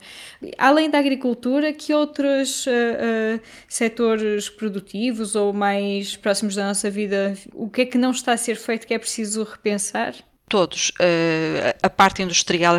Além 0.58 0.90
da 0.90 0.98
agricultura, 0.98 1.72
que 1.72 1.94
outros 1.94 2.66
uh, 2.66 2.70
uh, 2.70 3.40
setores 3.66 4.50
produtivos 4.50 5.34
ou 5.34 5.54
mais 5.54 6.16
próximos 6.16 6.54
da 6.54 6.66
nossa 6.66 6.90
vida, 6.90 7.34
o 7.54 7.70
que 7.70 7.82
é 7.82 7.86
que 7.86 7.96
não 7.96 8.10
está 8.10 8.34
a 8.34 8.36
ser 8.36 8.56
feito 8.56 8.86
que 8.86 8.92
é 8.92 8.98
preciso 8.98 9.42
repensar? 9.44 10.14
Todos. 10.48 10.90
Uh, 10.90 11.76
a 11.82 11.90
parte 11.90 12.22
industrial, 12.22 12.76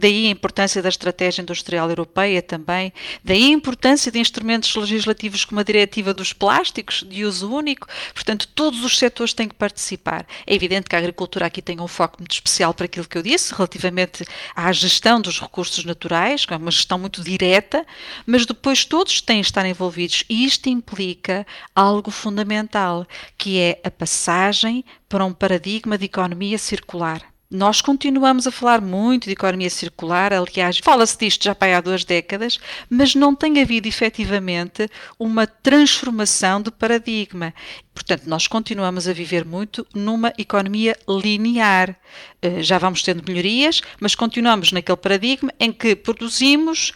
daí 0.00 0.26
a 0.26 0.30
importância 0.30 0.82
da 0.82 0.88
estratégia 0.88 1.42
industrial 1.42 1.88
europeia 1.88 2.42
também, 2.42 2.92
daí 3.22 3.44
a 3.44 3.48
importância 3.48 4.10
de 4.10 4.18
instrumentos 4.18 4.74
legislativos 4.74 5.44
como 5.44 5.60
a 5.60 5.64
diretiva 5.64 6.14
dos 6.14 6.32
plásticos 6.32 7.04
de 7.08 7.24
uso 7.24 7.52
único. 7.52 7.86
Portanto, 8.14 8.48
todos 8.54 8.82
os 8.82 8.98
setores 8.98 9.34
têm 9.34 9.48
que 9.48 9.54
participar. 9.54 10.26
É 10.46 10.54
evidente 10.54 10.88
que 10.88 10.96
a 10.96 10.98
agricultura 10.98 11.46
aqui 11.46 11.60
tem 11.60 11.80
um 11.80 11.88
foco 11.88 12.18
muito 12.18 12.32
especial 12.32 12.72
para 12.72 12.86
aquilo 12.86 13.06
que 13.06 13.18
eu 13.18 13.22
disse, 13.22 13.54
relativamente 13.54 14.24
à 14.56 14.72
gestão 14.72 15.20
dos 15.20 15.40
recursos 15.40 15.84
naturais, 15.84 16.46
que 16.46 16.54
é 16.54 16.56
uma 16.56 16.70
gestão 16.70 16.98
muito 16.98 17.22
direta, 17.22 17.86
mas 18.26 18.46
depois 18.46 18.84
todos 18.84 19.20
têm 19.20 19.40
de 19.40 19.46
estar 19.46 19.66
envolvidos 19.66 20.24
e 20.28 20.44
isto 20.44 20.68
implica 20.68 21.46
algo 21.74 22.10
fundamental, 22.10 23.06
que 23.36 23.58
é 23.58 23.80
a 23.84 23.90
passagem 23.90 24.84
para 25.10 25.24
um 25.24 25.32
paradigma 25.34 25.98
de 25.98 26.04
economia 26.04 26.56
circular. 26.56 27.20
Nós 27.50 27.80
continuamos 27.80 28.46
a 28.46 28.52
falar 28.52 28.80
muito 28.80 29.24
de 29.24 29.32
economia 29.32 29.68
circular, 29.68 30.32
aliás, 30.32 30.78
fala-se 30.78 31.18
disto 31.18 31.42
já 31.42 31.56
há 31.58 31.80
duas 31.80 32.04
décadas, 32.04 32.60
mas 32.88 33.16
não 33.16 33.34
tem 33.34 33.60
havido 33.60 33.88
efetivamente 33.88 34.88
uma 35.18 35.48
transformação 35.48 36.62
de 36.62 36.70
paradigma. 36.70 37.52
Portanto, 37.92 38.22
nós 38.26 38.46
continuamos 38.46 39.08
a 39.08 39.12
viver 39.12 39.44
muito 39.44 39.84
numa 39.92 40.32
economia 40.38 40.96
linear. 41.08 41.96
Eh, 42.40 42.62
já 42.62 42.78
vamos 42.78 43.02
tendo 43.02 43.24
melhorias, 43.26 43.82
mas 44.00 44.14
continuamos 44.14 44.70
naquele 44.70 44.96
paradigma 44.96 45.52
em 45.58 45.72
que 45.72 45.96
produzimos, 45.96 46.92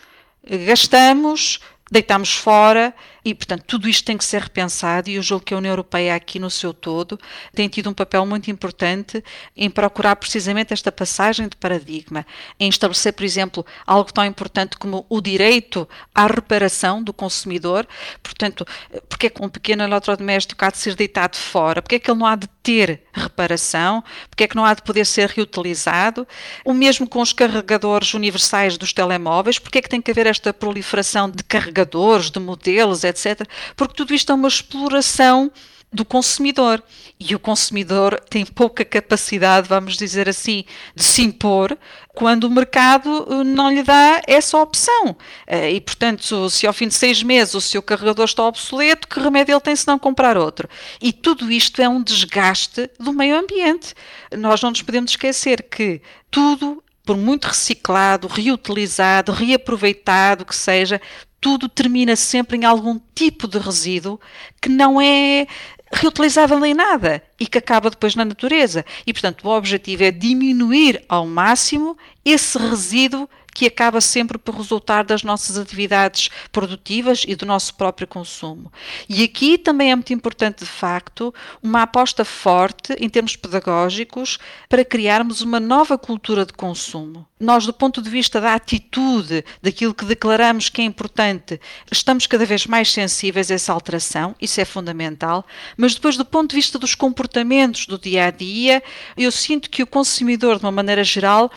gastamos, 0.65 1.59
deitamos 1.91 2.33
fora 2.33 2.95
e, 3.25 3.35
portanto, 3.35 3.65
tudo 3.67 3.89
isto 3.89 4.05
tem 4.05 4.19
que 4.19 4.25
ser 4.25 4.43
repensado 4.43 5.09
e 5.09 5.15
eu 5.15 5.23
julgo 5.23 5.47
que 5.47 5.55
a 5.55 5.57
União 5.57 5.73
Europeia 5.73 6.15
aqui 6.15 6.39
no 6.39 6.51
seu 6.51 6.75
todo 6.75 7.19
tem 7.55 7.69
tido 7.69 7.89
um 7.89 7.95
papel 7.95 8.27
muito 8.27 8.51
importante 8.51 9.25
em 9.57 9.71
procurar 9.71 10.17
precisamente 10.17 10.75
esta 10.75 10.93
passagem 10.93 11.49
de 11.49 11.57
paradigma, 11.57 12.27
em 12.61 12.69
estabelecer, 12.69 13.15
por 13.15 13.25
exemplo, 13.25 13.65
algo 13.87 14.13
tão 14.13 14.25
importante 14.27 14.77
como 14.77 15.07
o 15.09 15.23
direito 15.23 15.89
à 16.15 16.27
reparação 16.27 17.03
do 17.03 17.15
consumidor, 17.15 17.87
portanto, 18.23 18.67
porque 19.09 19.29
é 19.29 19.31
que 19.31 19.43
um 19.43 19.49
pequeno 19.49 19.85
eletrodoméstico 19.85 20.63
há 20.63 20.71
de 20.71 20.77
ser 20.77 20.95
deitado 20.95 21.37
fora, 21.37 21.81
porque 21.81 21.95
é 21.95 21.99
que 21.99 22.11
ele 22.11 22.19
não 22.19 22.27
há 22.27 22.37
de 22.37 22.47
ter 22.63 23.05
reparação, 23.13 24.05
porque 24.29 24.45
é 24.45 24.49
que 24.49 24.57
não 24.57 24.65
há 24.65 24.75
de 24.75 24.83
poder 24.83 25.07
ser 25.07 25.31
reutilizado, 25.31 26.27
o 26.65 26.75
mesmo 26.75 27.09
com 27.09 27.21
os 27.21 27.33
carregadores 27.33 28.13
universais 28.13 28.77
dos 28.77 28.93
telemóveis, 28.93 29.59
porque 29.59 29.79
é 29.79 29.83
que 29.83 29.89
tem 29.89 30.03
que 30.03 30.11
haver 30.11 30.27
esta 30.27 30.53
proliferação 30.53 31.31
de 31.31 31.43
carregadores, 31.43 32.31
de 32.31 32.39
modelos, 32.39 33.03
etc 33.03 33.14
etc. 33.15 33.49
Porque 33.77 33.95
tudo 33.95 34.15
isto 34.15 34.31
é 34.33 34.35
uma 34.35 34.49
exploração 34.49 35.51
do 35.95 36.05
consumidor. 36.05 36.83
E 37.21 37.35
o 37.35 37.39
consumidor 37.39 38.21
tem 38.29 38.45
pouca 38.45 38.85
capacidade, 38.85 39.69
vamos 39.69 39.97
dizer 39.97 40.29
assim, 40.29 40.65
de 40.95 41.05
se 41.05 41.23
impor 41.23 41.79
quando 42.09 42.45
o 42.45 42.51
mercado 42.51 43.27
eh, 43.31 43.45
não 43.45 43.71
lhe 43.71 43.85
dá 43.85 44.21
essa 44.27 44.59
opção. 44.59 45.17
Eh, 45.47 45.75
e, 45.75 45.81
portanto, 45.81 46.51
se 46.51 46.67
ao 46.67 46.73
fim 46.73 46.89
de 46.89 46.95
seis 46.95 47.23
meses 47.23 47.55
o 47.55 47.61
seu 47.61 47.81
carregador 47.81 48.25
está 48.25 48.43
obsoleto, 48.43 49.07
que 49.07 49.21
remédio 49.21 49.55
ele 49.55 49.61
tem 49.61 49.77
se 49.77 49.87
não 49.87 49.99
comprar 49.99 50.37
outro? 50.37 50.69
E 51.01 51.13
tudo 51.13 51.51
isto 51.51 51.81
é 51.81 51.89
um 51.89 52.03
desgaste 52.03 52.91
do 52.99 53.13
meio 53.13 53.39
ambiente. 53.39 53.95
Nós 54.37 54.61
não 54.61 54.71
nos 54.71 54.83
podemos 54.83 55.13
esquecer 55.13 55.63
que 55.63 56.03
tudo 56.29 56.83
por 57.07 57.17
muito 57.17 57.47
reciclado, 57.47 58.27
reutilizado, 58.27 59.31
reaproveitado 59.31 60.45
que 60.45 60.57
seja, 60.57 61.01
tudo 61.45 61.69
termina 61.69 62.17
sempre 62.17 62.57
em 62.57 62.65
algum 62.65 62.99
tipo 63.15 63.47
de 63.47 63.59
resíduo 63.59 64.19
que 64.63 64.71
não 64.71 64.99
é 64.99 65.47
reutilizável 65.93 66.65
em 66.65 66.73
nada 66.73 67.23
e 67.39 67.47
que 67.47 67.59
acaba 67.59 67.91
depois 67.91 68.15
na 68.15 68.25
natureza. 68.25 68.85
E, 69.07 69.13
portanto, 69.13 69.47
o 69.47 69.51
objetivo 69.51 70.05
é 70.05 70.11
diminuir 70.11 71.05
ao 71.09 71.27
máximo 71.27 71.97
esse 72.25 72.59
resíduo 72.59 73.29
que 73.55 73.67
acaba 73.67 74.01
sempre 74.01 74.37
por 74.37 74.57
resultar 74.57 75.05
das 75.05 75.23
nossas 75.23 75.57
atividades 75.57 76.29
produtivas 76.51 77.25
e 77.27 77.37
do 77.37 77.47
nosso 77.47 77.75
próprio 77.77 78.07
consumo. 78.07 78.71
E 79.09 79.23
aqui 79.23 79.57
também 79.57 79.93
é 79.93 79.95
muito 79.95 80.13
importante, 80.13 80.65
de 80.65 80.71
facto, 80.71 81.33
uma 81.63 81.83
aposta 81.83 82.25
forte 82.25 82.93
em 82.99 83.09
termos 83.09 83.37
pedagógicos 83.37 84.39
para 84.69 84.85
criarmos 84.85 85.41
uma 85.41 85.61
nova 85.61 85.97
cultura 85.97 86.45
de 86.45 86.53
consumo. 86.53 87.25
Nós, 87.39 87.65
do 87.67 87.73
ponto 87.73 88.03
de 88.03 88.11
vista 88.11 88.41
da 88.41 88.55
atitude, 88.55 89.45
daquilo 89.63 89.95
que 89.95 90.05
declaramos 90.05 90.69
que 90.69 90.81
é 90.81 90.85
importante, 90.85 91.61
estamos 91.93 92.27
cada 92.27 92.45
vez 92.45 92.67
mais 92.67 92.91
sensíveis 92.91 93.51
a 93.51 93.55
essa 93.55 93.73
alteração, 93.73 94.35
isso 94.41 94.61
é 94.61 94.65
fundamental, 94.65 95.47
mas 95.77 95.95
depois, 95.95 96.17
do 96.17 96.25
ponto 96.25 96.51
de 96.51 96.57
vista 96.57 96.79
dos 96.79 96.95
comportamentos 96.95 97.24
do 97.29 97.99
dia 97.99 98.27
a 98.27 98.31
dia, 98.31 98.83
eu 99.17 99.31
sinto 99.31 99.71
que 99.71 99.83
o 99.83 99.87
consumidor, 99.87 100.59
de 100.59 100.65
uma 100.65 100.73
maneira 100.73 101.05
geral, 101.05 101.51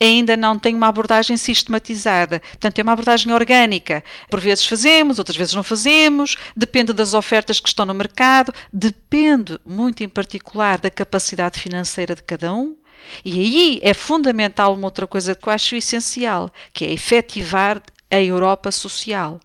ainda 0.00 0.36
não 0.36 0.58
tem 0.58 0.74
uma 0.74 0.88
abordagem 0.88 1.36
sistematizada. 1.36 2.40
Portanto, 2.40 2.78
é 2.78 2.82
uma 2.82 2.92
abordagem 2.92 3.32
orgânica. 3.32 4.02
Por 4.30 4.40
vezes 4.40 4.66
fazemos, 4.66 5.18
outras 5.18 5.36
vezes 5.36 5.54
não 5.54 5.62
fazemos, 5.62 6.36
depende 6.56 6.92
das 6.92 7.14
ofertas 7.14 7.60
que 7.60 7.68
estão 7.68 7.86
no 7.86 7.94
mercado, 7.94 8.52
depende 8.72 9.58
muito 9.64 10.02
em 10.02 10.08
particular 10.08 10.78
da 10.78 10.90
capacidade 10.90 11.60
financeira 11.60 12.14
de 12.14 12.22
cada 12.22 12.52
um. 12.52 12.76
E 13.24 13.38
aí 13.38 13.80
é 13.82 13.92
fundamental 13.92 14.74
uma 14.74 14.86
outra 14.86 15.06
coisa 15.06 15.34
que 15.34 15.48
eu 15.48 15.52
acho 15.52 15.76
essencial, 15.76 16.50
que 16.72 16.84
é 16.84 16.92
efetivar 16.92 17.82
a 18.10 18.20
Europa 18.20 18.70
social. 18.70 19.40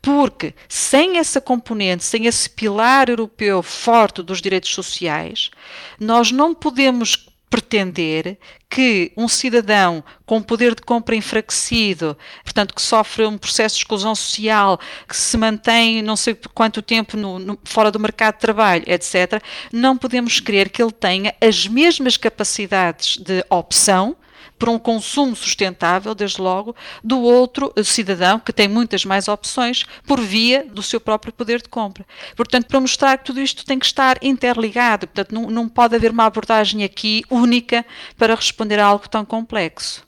Porque 0.00 0.54
sem 0.68 1.18
essa 1.18 1.40
componente, 1.40 2.04
sem 2.04 2.26
esse 2.26 2.48
pilar 2.48 3.08
europeu 3.08 3.62
forte 3.62 4.22
dos 4.22 4.40
direitos 4.40 4.74
sociais, 4.74 5.50
nós 5.98 6.30
não 6.30 6.54
podemos 6.54 7.28
pretender 7.52 8.38
que 8.70 9.12
um 9.14 9.28
cidadão 9.28 10.02
com 10.24 10.40
poder 10.40 10.74
de 10.74 10.80
compra 10.80 11.14
enfraquecido, 11.14 12.16
portanto, 12.42 12.74
que 12.74 12.80
sofre 12.80 13.26
um 13.26 13.36
processo 13.36 13.76
de 13.76 13.82
exclusão 13.82 14.14
social, 14.14 14.80
que 15.06 15.14
se 15.14 15.36
mantém 15.36 16.00
não 16.00 16.16
sei 16.16 16.34
quanto 16.54 16.80
tempo 16.80 17.14
no, 17.14 17.38
no, 17.38 17.58
fora 17.62 17.90
do 17.90 18.00
mercado 18.00 18.36
de 18.36 18.40
trabalho, 18.40 18.84
etc., 18.86 19.42
não 19.70 19.98
podemos 19.98 20.40
crer 20.40 20.70
que 20.70 20.82
ele 20.82 20.92
tenha 20.92 21.34
as 21.42 21.66
mesmas 21.66 22.16
capacidades 22.16 23.18
de 23.18 23.44
opção 23.50 24.16
por 24.62 24.68
um 24.68 24.78
consumo 24.78 25.34
sustentável, 25.34 26.14
desde 26.14 26.40
logo, 26.40 26.76
do 27.02 27.20
outro 27.20 27.72
cidadão 27.82 28.38
que 28.38 28.52
tem 28.52 28.68
muitas 28.68 29.04
mais 29.04 29.26
opções 29.26 29.84
por 30.06 30.20
via 30.20 30.64
do 30.64 30.84
seu 30.84 31.00
próprio 31.00 31.32
poder 31.32 31.60
de 31.60 31.68
compra. 31.68 32.06
Portanto, 32.36 32.68
para 32.68 32.78
mostrar 32.78 33.18
que 33.18 33.24
tudo 33.24 33.40
isto 33.40 33.66
tem 33.66 33.76
que 33.76 33.86
estar 33.86 34.22
interligado, 34.22 35.08
portanto, 35.08 35.34
não, 35.34 35.50
não 35.50 35.68
pode 35.68 35.96
haver 35.96 36.12
uma 36.12 36.26
abordagem 36.26 36.84
aqui 36.84 37.24
única 37.28 37.84
para 38.16 38.36
responder 38.36 38.78
a 38.78 38.86
algo 38.86 39.08
tão 39.08 39.24
complexo. 39.24 40.06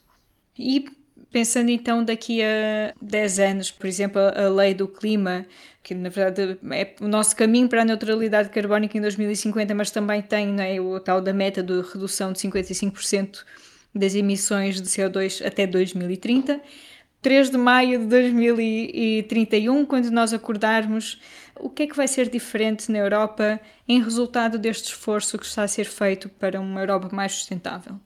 E 0.57 0.85
pensando 1.29 1.69
então 1.69 2.01
daqui 2.01 2.41
a 2.41 2.93
10 3.01 3.39
anos, 3.39 3.71
por 3.71 3.87
exemplo, 3.87 4.21
a 4.21 4.47
lei 4.47 4.73
do 4.73 4.87
clima 4.87 5.45
que 5.83 5.93
na 5.93 6.09
verdade 6.09 6.57
é 6.71 6.95
o 6.99 7.07
nosso 7.07 7.35
caminho 7.35 7.67
para 7.67 7.81
a 7.81 7.85
neutralidade 7.85 8.49
carbónica 8.49 8.97
em 8.97 9.01
2050, 9.01 9.75
mas 9.75 9.91
também 9.91 10.19
tem 10.19 10.47
né, 10.47 10.79
o 10.79 10.99
tal 10.99 11.21
da 11.21 11.31
meta 11.31 11.61
de 11.61 11.79
redução 11.81 12.31
de 12.31 12.39
55% 12.39 13.43
das 13.95 14.13
emissões 14.13 14.81
de 14.81 14.87
CO2 14.87 15.45
até 15.45 15.65
2030. 15.65 16.61
3 17.21 17.49
de 17.49 17.57
maio 17.57 17.99
de 17.99 18.05
2031, 18.05 19.83
quando 19.85 20.11
nós 20.11 20.31
acordarmos, 20.31 21.19
o 21.59 21.71
que 21.71 21.83
é 21.83 21.87
que 21.87 21.95
vai 21.95 22.07
ser 22.07 22.29
diferente 22.29 22.91
na 22.91 22.99
Europa 22.99 23.59
em 23.87 23.99
resultado 23.99 24.59
deste 24.59 24.89
esforço 24.89 25.39
que 25.39 25.45
está 25.45 25.63
a 25.63 25.67
ser 25.67 25.85
feito 25.85 26.29
para 26.29 26.61
uma 26.61 26.81
Europa 26.81 27.09
mais 27.11 27.31
sustentável? 27.31 27.99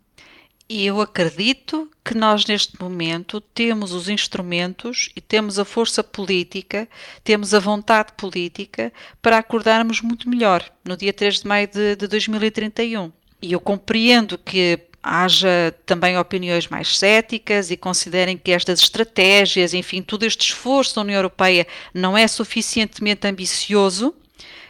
Eu 0.70 1.02
acredito 1.02 1.90
que 2.06 2.16
nós, 2.16 2.46
neste 2.46 2.80
momento, 2.80 3.42
temos 3.42 3.92
os 3.92 4.08
instrumentos 4.08 5.10
e 5.16 5.20
temos 5.20 5.58
a 5.58 5.66
força 5.66 6.04
política, 6.04 6.88
temos 7.24 7.56
a 7.56 7.60
vontade 7.60 8.14
política 8.14 8.94
para 9.20 9.40
acordarmos 9.40 10.00
muito 10.00 10.30
melhor 10.30 10.64
no 10.86 10.96
dia 10.96 11.12
3 11.12 11.42
de 11.42 11.48
maio 11.48 11.68
de, 11.68 11.96
de 11.96 12.08
2031. 12.08 13.12
E 13.42 13.52
eu 13.52 13.60
compreendo 13.60 14.38
que 14.38 14.89
haja 15.02 15.74
também 15.86 16.18
opiniões 16.18 16.68
mais 16.68 16.98
céticas 16.98 17.72
e 17.72 17.78
considerem 17.78 18.38
que 18.38 18.52
estas 18.52 18.82
estratégias, 18.82 19.74
enfim, 19.74 20.02
todo 20.02 20.24
este 20.24 20.42
esforço 20.42 20.96
da 20.96 21.02
União 21.02 21.18
Europeia 21.18 21.66
não 21.94 22.18
é 22.18 22.28
suficientemente 22.28 23.28
ambicioso 23.28 24.14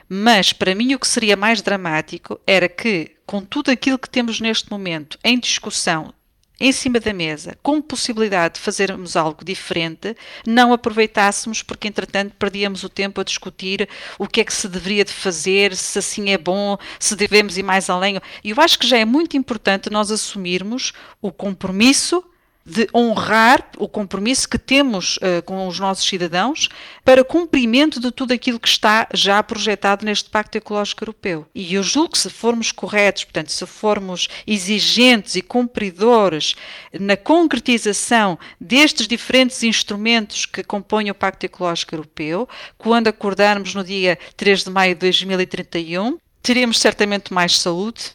mas 0.10 0.52
para 0.52 0.74
mim 0.74 0.96
o 0.96 1.00
que 1.00 1.08
seria 1.08 1.38
mais 1.38 1.62
dramático 1.62 2.42
era 2.48 2.68
que, 2.68 3.12
com 3.28 3.42
tudo 3.42 3.70
aquilo 3.70 4.00
que 4.00 4.10
temos 4.10 4.42
neste 4.42 4.72
momento 4.72 5.20
em 5.24 5.40
discussão, 5.40 6.12
em 6.60 6.72
cima 6.72 7.00
da 7.00 7.14
mesa, 7.14 7.58
com 7.64 7.82
possibilidade 7.82 8.56
de 8.56 8.60
fazermos 8.60 9.16
algo 9.16 9.46
diferente, 9.46 10.16
não 10.46 10.74
aproveitássemos 10.74 11.64
porque 11.64 11.88
entretanto 11.88 12.36
perdíamos 12.38 12.84
o 12.84 12.90
tempo 12.90 13.22
a 13.22 13.24
discutir 13.24 13.88
o 14.18 14.28
que 14.28 14.42
é 14.42 14.44
que 14.44 14.54
se 14.54 14.68
deveria 14.68 15.06
de 15.06 15.14
fazer, 15.14 15.76
se 15.76 16.00
assim 16.00 16.32
é 16.32 16.38
bom, 16.38 16.78
se 17.00 17.16
devemos 17.16 17.58
ir 17.58 17.64
mais 17.64 17.90
além. 17.90 18.20
E 18.44 18.50
eu 18.50 18.56
acho 18.60 18.78
que 18.78 18.88
já 18.88 18.98
é 18.98 19.06
muito 19.06 19.38
importante 19.38 19.90
nós 19.90 20.12
assumirmos 20.12 20.94
o 21.22 21.32
compromisso 21.32 22.24
de 22.70 22.88
honrar 22.94 23.68
o 23.78 23.88
compromisso 23.88 24.48
que 24.48 24.60
temos 24.60 25.18
uh, 25.18 25.42
com 25.44 25.68
os 25.68 25.80
nossos 25.80 26.08
cidadãos 26.08 26.70
para 27.04 27.24
cumprimento 27.24 28.00
de 28.00 28.12
tudo 28.12 28.32
aquilo 28.32 28.60
que 28.60 28.68
está 28.68 29.08
já 29.12 29.42
projetado 29.42 30.06
neste 30.06 30.30
Pacto 30.30 30.58
Ecológico 30.58 31.04
Europeu. 31.04 31.48
E 31.56 31.74
eu 31.74 31.82
julgo 31.82 32.12
que 32.12 32.20
se 32.20 32.30
formos 32.30 32.72
corretos, 32.72 33.24
portanto, 33.24 33.52
se 33.52 33.66
formos 33.66 34.28
exigentes 34.46 35.36
e 35.36 35.42
cumpridores 35.42 36.56
na 37.00 37.18
concretização 37.18 38.38
destes 38.62 39.08
diferentes 39.08 39.64
instrumentos 39.64 40.46
que 40.46 40.64
compõem 40.64 41.10
o 41.10 41.16
Pacto 41.16 41.48
Ecológico 41.48 41.96
Europeu, 41.96 42.48
quando 42.78 43.08
acordarmos 43.08 43.74
no 43.74 43.84
dia 43.84 44.20
3 44.38 44.66
de 44.66 44.70
maio 44.70 44.94
de 44.94 45.00
2031, 45.00 46.20
teremos 46.44 46.80
certamente 46.80 47.34
mais 47.34 47.58
saúde, 47.58 48.12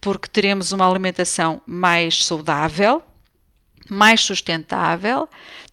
porque 0.00 0.28
teremos 0.28 0.70
uma 0.70 0.88
alimentação 0.88 1.60
mais 1.66 2.24
saudável, 2.24 3.02
mais 3.88 4.20
sustentável, 4.20 5.28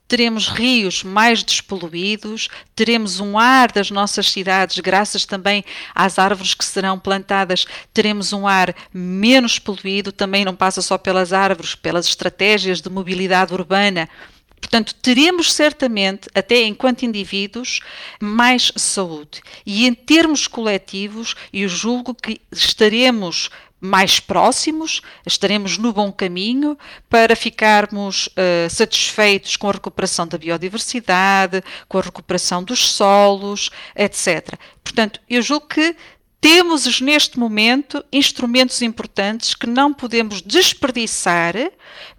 teremos 0.08 0.48
rios 0.48 1.04
mais 1.04 1.44
despoluídos, 1.44 2.48
teremos 2.76 3.20
um 3.20 3.38
ar 3.38 3.72
das 3.72 3.90
nossas 3.90 4.32
cidades, 4.32 4.80
graças 4.80 5.26
também 5.26 5.64
às 5.94 6.20
árvores 6.20 6.54
que 6.54 6.64
serão 6.64 7.00
plantadas, 7.00 7.66
teremos 7.94 8.32
um 8.32 8.48
ar 8.48 8.76
menos 8.94 9.58
poluído, 9.58 10.12
também 10.12 10.46
não 10.46 10.56
passa 10.56 10.82
só 10.82 10.98
pelas 10.98 11.34
árvores, 11.34 11.76
pelas 11.76 12.08
estratégias 12.08 12.82
de 12.82 12.90
mobilidade 12.90 13.54
urbana. 13.54 14.08
Portanto, 14.66 14.96
teremos 14.96 15.54
certamente, 15.54 16.28
até 16.34 16.64
enquanto 16.64 17.04
indivíduos, 17.04 17.82
mais 18.20 18.72
saúde. 18.76 19.44
E 19.64 19.86
em 19.86 19.94
termos 19.94 20.48
coletivos, 20.48 21.36
eu 21.54 21.70
julgo 21.70 22.16
que 22.16 22.42
estaremos 22.52 23.52
mais 23.80 24.20
próximos, 24.20 25.02
estaremos 25.24 25.78
no 25.78 25.94
bom 25.94 26.12
caminho 26.12 26.76
para 27.08 27.36
ficarmos 27.36 28.26
uh, 28.28 28.68
satisfeitos 28.68 29.56
com 29.56 29.70
a 29.70 29.74
recuperação 29.74 30.26
da 30.26 30.36
biodiversidade, 30.36 31.64
com 31.88 32.00
a 32.00 32.02
recuperação 32.02 32.64
dos 32.64 32.90
solos, 32.90 33.70
etc. 33.96 34.56
Portanto, 34.84 35.22
eu 35.30 35.44
julgo 35.44 35.68
que 35.68 35.96
temos 36.40 37.02
neste 37.02 37.40
momento 37.40 38.04
instrumentos 38.12 38.82
importantes 38.82 39.56
que 39.56 39.66
não 39.66 39.94
podemos 39.94 40.42
desperdiçar, 40.42 41.54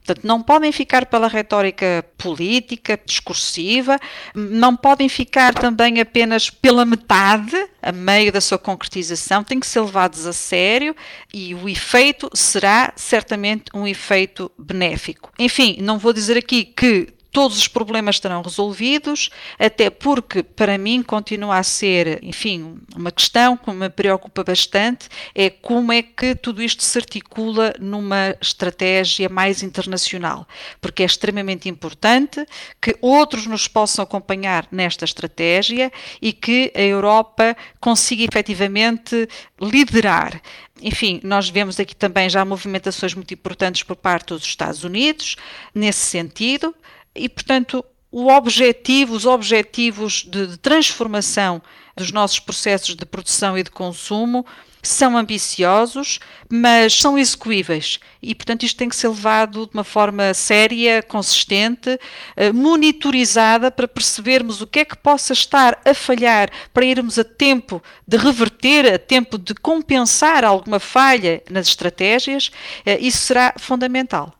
portanto, 0.05 0.25
não 0.25 0.43
podem 0.43 0.73
ficar 0.73 1.07
pela 1.07 1.29
retórica 1.29 2.05
política, 2.19 2.99
discursiva, 3.05 3.99
não 4.35 4.77
podem 4.77 5.09
ficar 5.09 5.55
também 5.55 6.01
apenas 6.01 6.51
pela 6.51 6.85
metade, 6.85 7.57
a 7.81 7.93
meio 7.93 8.33
da 8.33 8.41
sua 8.41 8.59
concretização, 8.59 9.45
têm 9.45 9.61
que 9.61 9.67
ser 9.67 9.81
levados 9.81 10.27
a 10.27 10.33
sério 10.33 10.95
e 11.33 11.55
o 11.55 11.69
efeito 11.69 12.29
será 12.35 12.93
certamente 12.97 13.65
um 13.73 13.87
efeito 13.87 14.51
benéfico. 14.59 15.31
Enfim, 15.39 15.79
não 15.81 15.99
vou 15.99 16.13
dizer 16.13 16.37
aqui 16.37 16.65
que 16.65 17.16
todos 17.37 17.59
os 17.59 17.69
problemas 17.69 18.17
estarão 18.17 18.41
resolvidos, 18.41 19.29
até 19.59 19.91
porque 19.91 20.43
para 20.43 20.79
mim 20.79 21.03
continua 21.03 21.59
a 21.59 21.63
ser, 21.63 22.19
enfim, 22.25 22.79
uma 22.97 23.13
questão 23.13 23.59
que 23.59 23.71
me 23.73 23.91
preocupa 23.91 24.43
bastante, 24.43 25.07
é 25.35 25.51
como 25.51 25.93
é 25.93 26.01
que 26.01 26.35
tudo 26.35 26.63
isto 26.63 26.83
se 26.83 26.97
articula 26.97 27.75
numa 27.79 28.35
estratégia 28.41 29.29
mais 29.29 29.63
internacional, 29.63 30.49
porque 30.81 31.03
é 31.03 31.07
extremamente 31.07 31.69
importante 31.69 32.43
que 32.81 32.97
outros 33.03 33.47
nos 33.47 33.69
possam 33.69 34.03
acompanhar 34.03 34.67
nesta 34.73 35.05
estratégia 35.05 35.93
e 36.23 36.33
que 36.33 36.73
a 36.75 36.81
Europa 36.81 37.55
consiga 37.79 38.25
efetivamente 38.25 39.29
liderar. 39.61 40.41
Enfim, 40.81 41.21
nós 41.23 41.51
vemos 41.51 41.79
aqui 41.79 41.95
também 41.95 42.31
já 42.31 42.47
movimentações 42.47 43.13
muito 43.13 43.35
importantes 43.35 43.83
por 43.83 43.97
parte 43.97 44.29
dos 44.29 44.45
Estados 44.45 44.85
Unidos 44.85 45.37
nesse 45.75 46.07
sentido 46.07 46.75
e, 47.17 47.29
portanto, 47.29 47.85
o 48.11 48.29
objetivo, 48.29 49.15
os 49.15 49.27
objetivos 49.27 50.25
de, 50.25 50.47
de 50.47 50.57
transformação 50.57 51.61
dos 51.97 52.13
nossos 52.13 52.39
processos 52.39 52.95
de 52.95 53.05
produção 53.05 53.59
e 53.59 53.63
de 53.63 53.71
consumo 53.71 54.47
são 54.87 55.17
ambiciosos, 55.17 56.21
mas 56.49 56.95
são 56.95 57.19
execuíveis 57.19 57.99
e, 58.23 58.35
portanto, 58.35 58.63
isto 58.63 58.77
tem 58.77 58.89
que 58.89 58.97
ser 58.97 59.09
levado 59.09 59.67
de 59.67 59.75
uma 59.75 59.85
forma 59.85 60.33
séria, 60.33 61.03
consistente, 61.03 61.99
eh, 62.37 62.53
monitorizada 62.53 63.71
para 63.71 63.89
percebermos 63.89 64.61
o 64.61 64.67
que 64.67 64.81
é 64.81 64.85
que 64.85 64.97
possa 64.97 65.33
estar 65.33 65.79
a 65.85 65.93
falhar 65.93 66.51
para 66.73 66.85
irmos 66.85 67.19
a 67.19 67.25
tempo 67.25 67.83
de 68.07 68.17
reverter, 68.17 68.95
a 68.95 68.99
tempo 68.99 69.39
de 69.39 69.55
compensar 69.55 70.45
alguma 70.45 70.79
falha 70.79 71.43
nas 71.51 71.67
estratégias. 71.69 72.51
Eh, 72.85 72.99
isso 73.01 73.19
será 73.19 73.55
fundamental. 73.59 74.33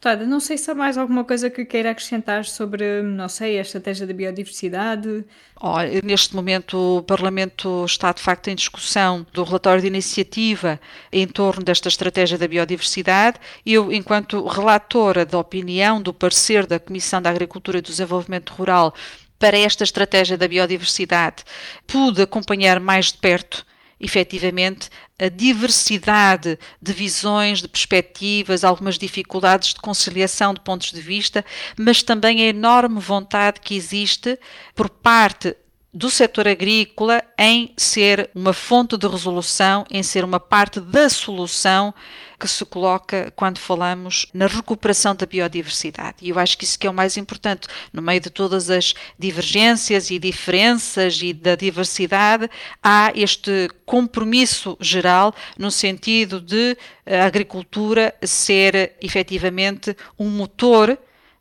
Deputada, 0.00 0.24
não 0.24 0.40
sei 0.40 0.56
se 0.56 0.70
há 0.70 0.74
mais 0.74 0.96
alguma 0.96 1.22
coisa 1.24 1.50
que 1.50 1.62
queira 1.62 1.90
acrescentar 1.90 2.46
sobre, 2.46 3.02
não 3.02 3.28
sei, 3.28 3.58
a 3.58 3.60
estratégia 3.60 4.06
da 4.06 4.14
biodiversidade. 4.14 5.26
Olha, 5.60 6.00
neste 6.02 6.34
momento 6.34 6.96
o 6.96 7.02
Parlamento 7.02 7.84
está 7.84 8.10
de 8.10 8.22
facto 8.22 8.48
em 8.48 8.54
discussão 8.54 9.26
do 9.30 9.44
relatório 9.44 9.82
de 9.82 9.88
iniciativa 9.88 10.80
em 11.12 11.26
torno 11.26 11.62
desta 11.62 11.88
estratégia 11.88 12.38
da 12.38 12.48
biodiversidade. 12.48 13.38
Eu, 13.66 13.92
enquanto 13.92 14.42
relatora 14.46 15.26
da 15.26 15.38
opinião 15.38 16.00
do 16.00 16.14
parecer 16.14 16.66
da 16.66 16.80
Comissão 16.80 17.20
da 17.20 17.28
Agricultura 17.28 17.76
e 17.76 17.82
do 17.82 17.90
Desenvolvimento 17.90 18.54
Rural 18.54 18.94
para 19.38 19.58
esta 19.58 19.84
estratégia 19.84 20.38
da 20.38 20.48
biodiversidade, 20.48 21.44
pude 21.86 22.22
acompanhar 22.22 22.80
mais 22.80 23.12
de 23.12 23.18
perto 23.18 23.66
efetivamente 24.00 24.88
a 25.18 25.28
diversidade 25.28 26.58
de 26.80 26.92
visões, 26.92 27.60
de 27.60 27.68
perspectivas, 27.68 28.64
algumas 28.64 28.96
dificuldades 28.96 29.74
de 29.74 29.80
conciliação 29.80 30.54
de 30.54 30.60
pontos 30.60 30.90
de 30.90 31.00
vista, 31.00 31.44
mas 31.78 32.02
também 32.02 32.40
a 32.40 32.48
enorme 32.48 32.98
vontade 32.98 33.60
que 33.60 33.74
existe 33.74 34.38
por 34.74 34.88
parte 34.88 35.54
do 35.92 36.08
setor 36.08 36.46
agrícola 36.46 37.22
em 37.36 37.72
ser 37.76 38.30
uma 38.34 38.52
fonte 38.52 38.96
de 38.96 39.08
resolução, 39.08 39.84
em 39.90 40.02
ser 40.02 40.24
uma 40.24 40.38
parte 40.38 40.80
da 40.80 41.08
solução 41.08 41.92
que 42.38 42.48
se 42.48 42.64
coloca 42.64 43.30
quando 43.36 43.58
falamos 43.58 44.26
na 44.32 44.46
recuperação 44.46 45.14
da 45.14 45.26
biodiversidade. 45.26 46.18
E 46.22 46.30
eu 46.30 46.38
acho 46.38 46.56
que 46.56 46.64
isso 46.64 46.78
que 46.78 46.86
é 46.86 46.90
o 46.90 46.94
mais 46.94 47.16
importante. 47.16 47.68
No 47.92 48.00
meio 48.00 48.20
de 48.20 48.30
todas 48.30 48.70
as 48.70 48.94
divergências 49.18 50.10
e 50.10 50.18
diferenças 50.18 51.20
e 51.20 51.34
da 51.34 51.54
diversidade, 51.54 52.48
há 52.82 53.12
este 53.14 53.68
compromisso 53.84 54.76
geral 54.80 55.34
no 55.58 55.70
sentido 55.70 56.40
de 56.40 56.78
a 57.04 57.26
agricultura 57.26 58.14
ser 58.22 58.96
efetivamente 59.02 59.94
um 60.18 60.30
motor 60.30 60.96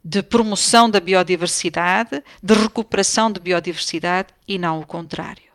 de 0.09 0.23
promoção 0.23 0.89
da 0.89 0.99
biodiversidade, 0.99 2.23
de 2.41 2.53
recuperação 2.55 3.31
de 3.31 3.39
biodiversidade 3.39 4.29
e 4.47 4.57
não 4.57 4.79
o 4.79 4.85
contrário. 4.85 5.48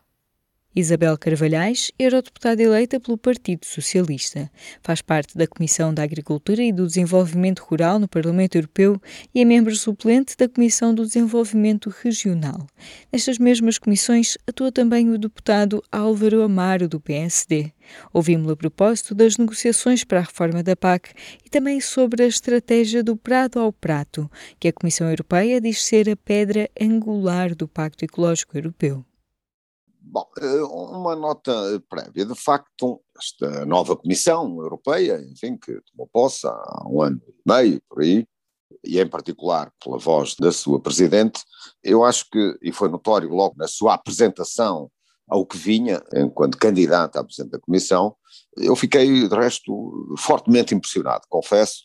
Isabel 0.75 1.17
Carvalhais, 1.17 1.89
eurodeputada 1.97 2.61
eleita 2.61 2.99
pelo 2.99 3.17
Partido 3.17 3.65
Socialista. 3.65 4.51
Faz 4.83 5.01
parte 5.01 5.37
da 5.37 5.47
Comissão 5.47 5.93
da 5.93 6.03
Agricultura 6.03 6.61
e 6.61 6.73
do 6.73 6.85
Desenvolvimento 6.85 7.59
Rural 7.59 7.97
no 7.97 8.09
Parlamento 8.09 8.55
Europeu 8.55 9.01
e 9.33 9.39
é 9.39 9.45
membro 9.45 9.73
suplente 9.73 10.35
da 10.35 10.49
Comissão 10.49 10.93
do 10.93 11.05
Desenvolvimento 11.05 11.89
Regional. 12.03 12.67
Nestas 13.09 13.37
mesmas 13.37 13.77
comissões 13.77 14.37
atua 14.45 14.69
também 14.69 15.09
o 15.09 15.17
deputado 15.17 15.81
Álvaro 15.89 16.41
Amaro, 16.41 16.89
do 16.89 16.99
PSD. 16.99 17.71
Ouvimos-lo 18.11 18.51
a 18.51 18.57
propósito 18.57 19.15
das 19.15 19.37
negociações 19.37 20.03
para 20.03 20.19
a 20.19 20.23
reforma 20.23 20.61
da 20.61 20.75
PAC 20.75 21.13
e 21.45 21.49
também 21.49 21.79
sobre 21.79 22.23
a 22.23 22.27
estratégia 22.27 23.01
do 23.01 23.15
prado 23.15 23.59
ao 23.59 23.71
prato, 23.71 24.29
que 24.59 24.67
a 24.67 24.73
Comissão 24.73 25.09
Europeia 25.09 25.61
diz 25.61 25.81
ser 25.81 26.09
a 26.09 26.17
pedra 26.17 26.69
angular 26.81 27.55
do 27.55 27.65
Pacto 27.65 28.03
Ecológico 28.03 28.57
Europeu. 28.57 29.05
Bom, 30.15 30.29
eh, 30.39 30.63
uma 30.63 31.13
nota 31.13 31.51
prévia. 31.89 32.25
De 32.25 32.35
facto, 32.35 33.01
esta 33.21 33.65
nova 33.65 33.97
Comissão 33.97 34.61
Europeia, 34.61 35.19
enfim, 35.29 35.57
que 35.57 35.77
tomou 35.91 36.07
posse 36.07 36.47
há 36.47 36.83
um 36.87 37.01
ano 37.01 37.21
e 37.27 37.33
meio, 37.45 37.81
por 37.89 38.01
aí, 38.01 38.25
e 38.81 38.97
em 38.97 39.09
particular 39.09 39.73
pela 39.83 39.97
voz 39.97 40.33
da 40.39 40.53
sua 40.53 40.79
Presidente, 40.79 41.43
eu 41.83 42.05
acho 42.05 42.29
que, 42.29 42.57
e 42.61 42.71
foi 42.71 42.87
notório 42.87 43.27
logo 43.27 43.55
na 43.57 43.67
sua 43.67 43.93
apresentação 43.93 44.89
ao 45.27 45.45
que 45.45 45.57
vinha, 45.57 46.01
enquanto 46.13 46.57
candidata 46.57 47.19
à 47.19 47.23
Presidente 47.25 47.51
da 47.51 47.59
Comissão, 47.59 48.15
eu 48.55 48.73
fiquei, 48.73 49.27
de 49.27 49.35
resto, 49.35 50.15
fortemente 50.17 50.73
impressionado, 50.73 51.25
confesso, 51.27 51.83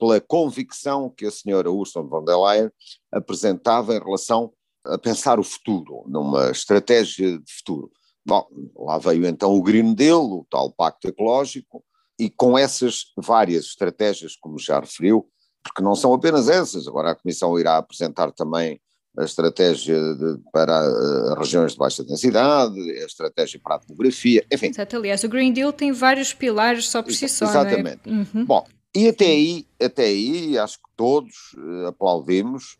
pela 0.00 0.20
convicção 0.20 1.08
que 1.08 1.26
a 1.26 1.30
senhora 1.30 1.70
Ursula 1.70 2.04
von 2.04 2.24
der 2.24 2.36
Leyen 2.36 2.70
apresentava 3.12 3.94
em 3.94 4.00
relação 4.00 4.52
a 4.84 4.98
pensar 4.98 5.38
o 5.38 5.44
futuro, 5.44 6.04
numa 6.06 6.50
estratégia 6.50 7.38
de 7.38 7.52
futuro. 7.52 7.90
Bom, 8.26 8.46
lá 8.76 8.98
veio 8.98 9.26
então 9.26 9.54
o 9.54 9.62
Green 9.62 9.94
Deal, 9.94 10.22
o 10.22 10.46
tal 10.50 10.72
Pacto 10.72 11.08
Ecológico, 11.08 11.82
e 12.18 12.28
com 12.28 12.58
essas 12.58 13.12
várias 13.16 13.66
estratégias, 13.66 14.36
como 14.36 14.58
já 14.58 14.80
referiu, 14.80 15.28
porque 15.62 15.82
não 15.82 15.94
são 15.94 16.12
apenas 16.12 16.48
essas, 16.48 16.86
agora 16.88 17.10
a 17.10 17.14
Comissão 17.14 17.58
irá 17.58 17.76
apresentar 17.76 18.32
também 18.32 18.80
a 19.16 19.24
estratégia 19.24 19.96
de, 20.14 20.38
para 20.52 20.80
uh, 20.80 21.34
regiões 21.38 21.72
de 21.72 21.78
baixa 21.78 22.04
densidade, 22.04 22.78
a 22.78 23.06
estratégia 23.06 23.60
para 23.62 23.76
a 23.76 23.78
demografia, 23.78 24.44
enfim. 24.52 24.66
Exato, 24.66 24.96
aliás, 24.96 25.24
o 25.24 25.28
Green 25.28 25.52
Deal 25.52 25.72
tem 25.72 25.92
vários 25.92 26.32
pilares 26.32 26.88
só 26.88 27.02
por 27.02 27.12
si 27.12 27.28
só, 27.28 27.46
Exatamente. 27.46 28.00
É? 28.06 28.10
Uhum. 28.10 28.44
Bom, 28.44 28.64
e 28.94 29.08
até 29.08 29.26
aí, 29.26 29.66
até 29.80 30.04
aí, 30.04 30.58
acho 30.58 30.76
que 30.78 30.88
todos 30.96 31.34
uh, 31.56 31.86
aplaudimos, 31.86 32.78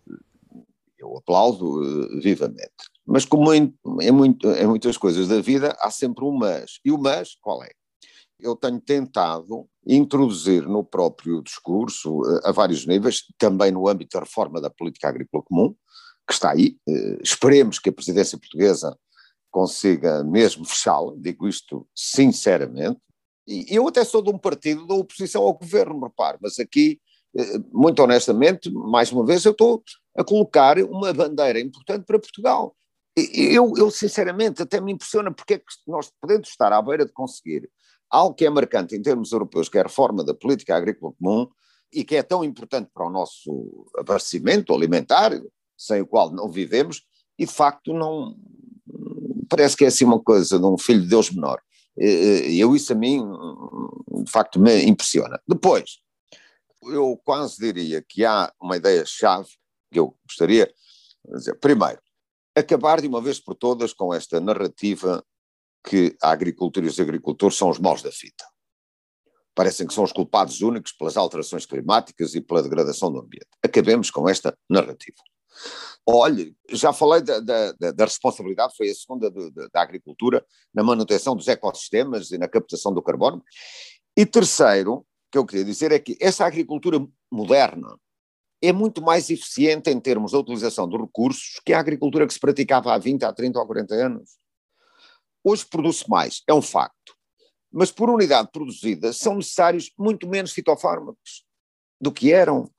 eu 0.99 1.17
aplaudo 1.17 1.81
uh, 1.81 2.21
vivamente. 2.21 2.73
Mas 3.07 3.25
como 3.25 3.53
em, 3.55 3.75
em, 4.01 4.11
muito, 4.11 4.51
em 4.51 4.67
muitas 4.67 4.97
coisas 4.97 5.29
da 5.29 5.41
vida, 5.41 5.77
há 5.81 5.91
sempre 5.91 6.25
um 6.25 6.33
mas. 6.33 6.81
E 6.85 6.91
o 6.91 6.99
mas, 6.99 7.37
qual 7.41 7.63
é? 7.63 7.71
Eu 8.39 8.55
tenho 8.55 8.81
tentado 8.81 9.69
introduzir 9.87 10.63
no 10.69 10.85
próprio 10.85 11.43
discurso, 11.43 12.21
uh, 12.21 12.41
a 12.45 12.53
vários 12.53 12.87
níveis, 12.87 13.23
também 13.39 13.71
no 13.71 13.89
âmbito 13.89 14.17
da 14.17 14.25
reforma 14.25 14.61
da 14.61 14.71
política 14.71 15.09
agrícola 15.09 15.43
comum, 15.45 15.75
que 16.27 16.35
está 16.35 16.53
aí, 16.53 16.77
uh, 16.89 17.23
esperemos 17.23 17.79
que 17.79 17.89
a 17.89 17.93
presidência 17.93 18.39
portuguesa 18.39 18.97
consiga 19.51 20.23
mesmo 20.23 20.65
fechá-la, 20.65 21.15
digo 21.17 21.49
isto 21.49 21.87
sinceramente, 21.95 23.01
e 23.49 23.65
eu 23.75 23.89
até 23.89 24.05
sou 24.05 24.21
de 24.21 24.29
um 24.29 24.37
partido 24.37 24.87
da 24.87 24.95
oposição 24.95 25.43
ao 25.43 25.55
governo, 25.55 26.05
repare, 26.05 26.37
mas 26.39 26.59
aqui, 26.59 27.01
muito 27.73 28.03
honestamente, 28.03 28.71
mais 28.71 29.13
uma 29.13 29.25
vez, 29.25 29.45
eu 29.45 29.53
estou 29.53 29.83
a 30.17 30.25
colocar 30.25 30.79
uma 30.79 31.13
bandeira 31.13 31.61
importante 31.61 32.05
para 32.05 32.19
Portugal. 32.19 32.75
Eu, 33.17 33.73
eu, 33.77 33.91
sinceramente, 33.91 34.63
até 34.63 34.81
me 34.81 34.93
impressiona 34.93 35.33
porque 35.33 35.55
é 35.55 35.59
que 35.59 35.65
nós 35.87 36.11
podemos 36.21 36.49
estar 36.49 36.73
à 36.73 36.81
beira 36.81 37.05
de 37.05 37.13
conseguir 37.13 37.69
algo 38.11 38.35
que 38.35 38.47
é 38.47 38.51
marcante 38.51 38.95
em 38.95 39.03
termos 39.03 39.33
europeus, 39.33 39.69
que 39.69 39.77
é 39.77 39.81
a 39.81 39.85
reforma 39.85 40.25
da 40.25 40.33
política 40.33 40.77
agrícola 40.77 41.13
comum 41.21 41.49
e 41.93 42.05
que 42.05 42.17
é 42.17 42.23
tão 42.23 42.45
importante 42.45 42.91
para 42.93 43.07
o 43.07 43.11
nosso 43.11 43.87
abastecimento 43.99 44.75
alimentar, 44.75 45.33
sem 45.77 46.01
o 46.01 46.07
qual 46.07 46.31
não 46.31 46.51
vivemos, 46.51 47.03
e 47.39 47.45
de 47.45 47.53
facto 47.53 47.93
não 47.93 48.37
parece 49.49 49.77
que 49.77 49.85
é 49.85 49.89
assim 49.89 50.05
uma 50.05 50.21
coisa 50.21 50.59
de 50.59 50.65
um 50.65 50.79
filho 50.79 51.03
de 51.03 51.09
Deus 51.09 51.31
menor. 51.31 51.61
Eu 51.97 52.77
isso 52.77 52.93
a 52.93 52.97
mim 52.97 53.23
de 54.25 54.31
facto 54.31 54.61
me 54.61 54.85
impressiona. 54.85 55.41
Depois, 55.47 55.99
eu 56.83 57.21
quase 57.25 57.57
diria 57.59 58.03
que 58.03 58.25
há 58.25 58.53
uma 58.61 58.77
ideia-chave 58.77 59.49
que 59.93 59.99
eu 59.99 60.17
gostaria 60.27 60.67
de 61.25 61.39
dizer. 61.39 61.55
Primeiro, 61.59 62.01
acabar 62.55 63.01
de 63.01 63.09
uma 63.09 63.21
vez 63.21 63.41
por 63.41 63.55
todas 63.55 63.93
com 63.93 64.13
esta 64.13 64.41
narrativa 64.41 65.25
que 65.85 66.17
a 66.23 66.31
agricultura 66.31 66.87
e 66.87 66.89
os 66.89 67.01
agricultores 67.01 67.57
são 67.57 67.71
os 67.71 67.79
maus 67.79 68.03
da 68.03 68.13
fita. 68.13 68.45
Parecem 69.55 69.87
que 69.87 69.95
são 69.95 70.05
os 70.05 70.13
culpados 70.13 70.61
únicos 70.61 70.93
pelas 70.93 71.17
alterações 71.17 71.67
climáticas 71.67 72.35
e 72.35 72.41
pela 72.41 72.63
degradação 72.63 73.11
do 73.11 73.19
ambiente. 73.19 73.49
Acabemos 73.63 74.11
com 74.11 74.29
esta 74.29 74.57
narrativa. 74.69 75.17
Olhe, 76.07 76.57
já 76.71 76.93
falei 76.93 77.21
da, 77.21 77.41
da, 77.41 77.73
da 77.73 78.05
responsabilidade, 78.05 78.75
foi 78.77 78.89
a 78.89 78.95
segunda 78.95 79.31
do, 79.31 79.51
da, 79.51 79.69
da 79.73 79.83
agricultura, 79.83 80.45
na 80.73 80.83
manutenção 80.83 81.35
dos 81.35 81.49
ecossistemas 81.49 82.31
e 82.31 82.39
na 82.39 82.49
captação 82.49 82.95
do 82.95 83.03
carbono. 83.03 83.43
E 84.17 84.25
terceiro, 84.25 85.05
que 85.31 85.39
eu 85.39 85.45
queria 85.45 85.65
dizer 85.65 85.93
é 85.93 85.99
que 85.99 86.17
essa 86.21 86.45
agricultura 86.45 87.07
moderna, 87.31 87.99
é 88.61 88.73
muito 88.73 89.01
mais 89.01 89.31
eficiente 89.31 89.91
em 89.91 90.01
termos 90.01 90.33
da 90.33 90.39
utilização 90.39 90.89
de 90.89 90.97
recursos 90.97 91.61
que 91.65 91.73
a 91.73 91.79
agricultura 91.79 92.27
que 92.27 92.35
se 92.35 92.41
praticava 92.41 92.93
há 92.93 92.99
20, 92.99 93.25
há 93.25 93.33
30 93.33 93.59
ou 93.59 93.67
40 93.67 93.95
anos. 93.95 94.31
Hoje 95.45 95.65
produz-se 95.65 96.09
mais, 96.09 96.43
é 96.49 96.53
um 96.53 96.63
facto. 96.63 97.17
Mas 97.71 97.93
por 97.93 98.11
unidade 98.11 98.49
produzida 98.53 99.13
são 99.13 99.37
necessários 99.37 99.93
muito 99.97 100.27
menos 100.29 100.53
fitofármacos 100.53 101.45
do 102.01 102.11
que 102.11 102.33
eram. 102.33 102.71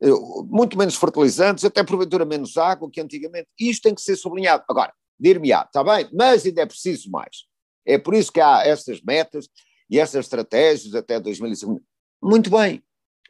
Eh, 0.00 0.10
muito 0.48 0.78
menos 0.78 0.94
fertilizantes, 0.94 1.64
até 1.64 1.82
porventura 1.82 2.24
menos 2.24 2.56
água 2.56 2.88
que 2.90 3.00
antigamente. 3.00 3.48
Isto 3.58 3.84
tem 3.84 3.94
que 3.94 4.02
ser 4.02 4.14
sublinhado. 4.14 4.62
Agora, 4.68 4.92
dir-me-á, 5.18 5.62
está 5.62 5.82
bem, 5.82 6.08
mas 6.12 6.46
ainda 6.46 6.62
é 6.62 6.66
preciso 6.66 7.10
mais. 7.10 7.46
É 7.84 7.98
por 7.98 8.14
isso 8.14 8.30
que 8.30 8.40
há 8.40 8.64
estas 8.64 9.00
metas 9.00 9.48
e 9.88 9.98
estas 9.98 10.26
estratégias 10.26 10.94
até 10.94 11.20
2050. 11.20 11.82
Muito 12.22 12.50
bem, 12.50 12.82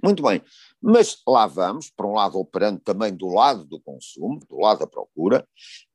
muito 0.03 0.23
bem. 0.23 0.43
Mas 0.81 1.19
lá 1.27 1.47
vamos, 1.47 1.91
por 1.91 2.07
um 2.07 2.13
lado 2.13 2.39
operando 2.39 2.81
também 2.81 3.13
do 3.13 3.29
lado 3.29 3.65
do 3.65 3.81
consumo, 3.81 4.41
do 4.49 4.59
lado 4.59 4.81
da 4.81 4.87
procura, 4.87 5.47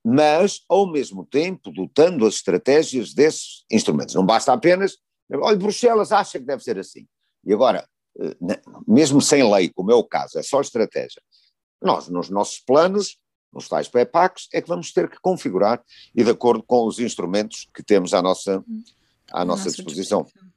mas 0.04 0.62
ao 0.68 0.92
mesmo 0.92 1.26
tempo 1.26 1.72
dotando 1.72 2.26
as 2.26 2.36
estratégias 2.36 3.14
desses 3.14 3.64
instrumentos. 3.72 4.16
Não 4.16 4.26
basta 4.26 4.52
apenas, 4.52 4.98
olha, 5.32 5.58
Bruxelas 5.58 6.12
acha 6.12 6.40
que 6.40 6.46
deve 6.46 6.64
ser 6.64 6.78
assim. 6.80 7.08
E 7.46 7.54
agora, 7.54 7.88
eh, 8.20 8.36
mesmo 8.88 9.22
sem 9.22 9.50
lei, 9.50 9.70
como 9.70 9.92
é 9.92 9.96
o 9.96 10.04
caso, 10.04 10.38
é 10.38 10.44
só 10.44 10.62
estratégia. 10.62 11.22
Nós, 11.82 12.08
nos 12.10 12.30
nossos 12.30 12.60
planos, 12.60 13.18
nos 13.54 13.68
tais 13.68 13.88
PEPACs, 13.88 14.48
é 14.54 14.62
que 14.62 14.68
vamos 14.68 14.92
ter 14.92 15.10
que 15.10 15.20
configurar 15.20 15.84
e 16.16 16.24
de 16.24 16.30
acordo 16.30 16.64
com 16.64 16.86
os 16.86 17.00
instrumentos 17.00 17.68
que 17.74 17.84
temos 17.84 18.14
à 18.14 18.22
nossa, 18.22 18.64
à 19.32 19.44
nossa, 19.44 19.64
nossa 19.64 19.70
disposição. 19.70 20.24
disposição. 20.24 20.51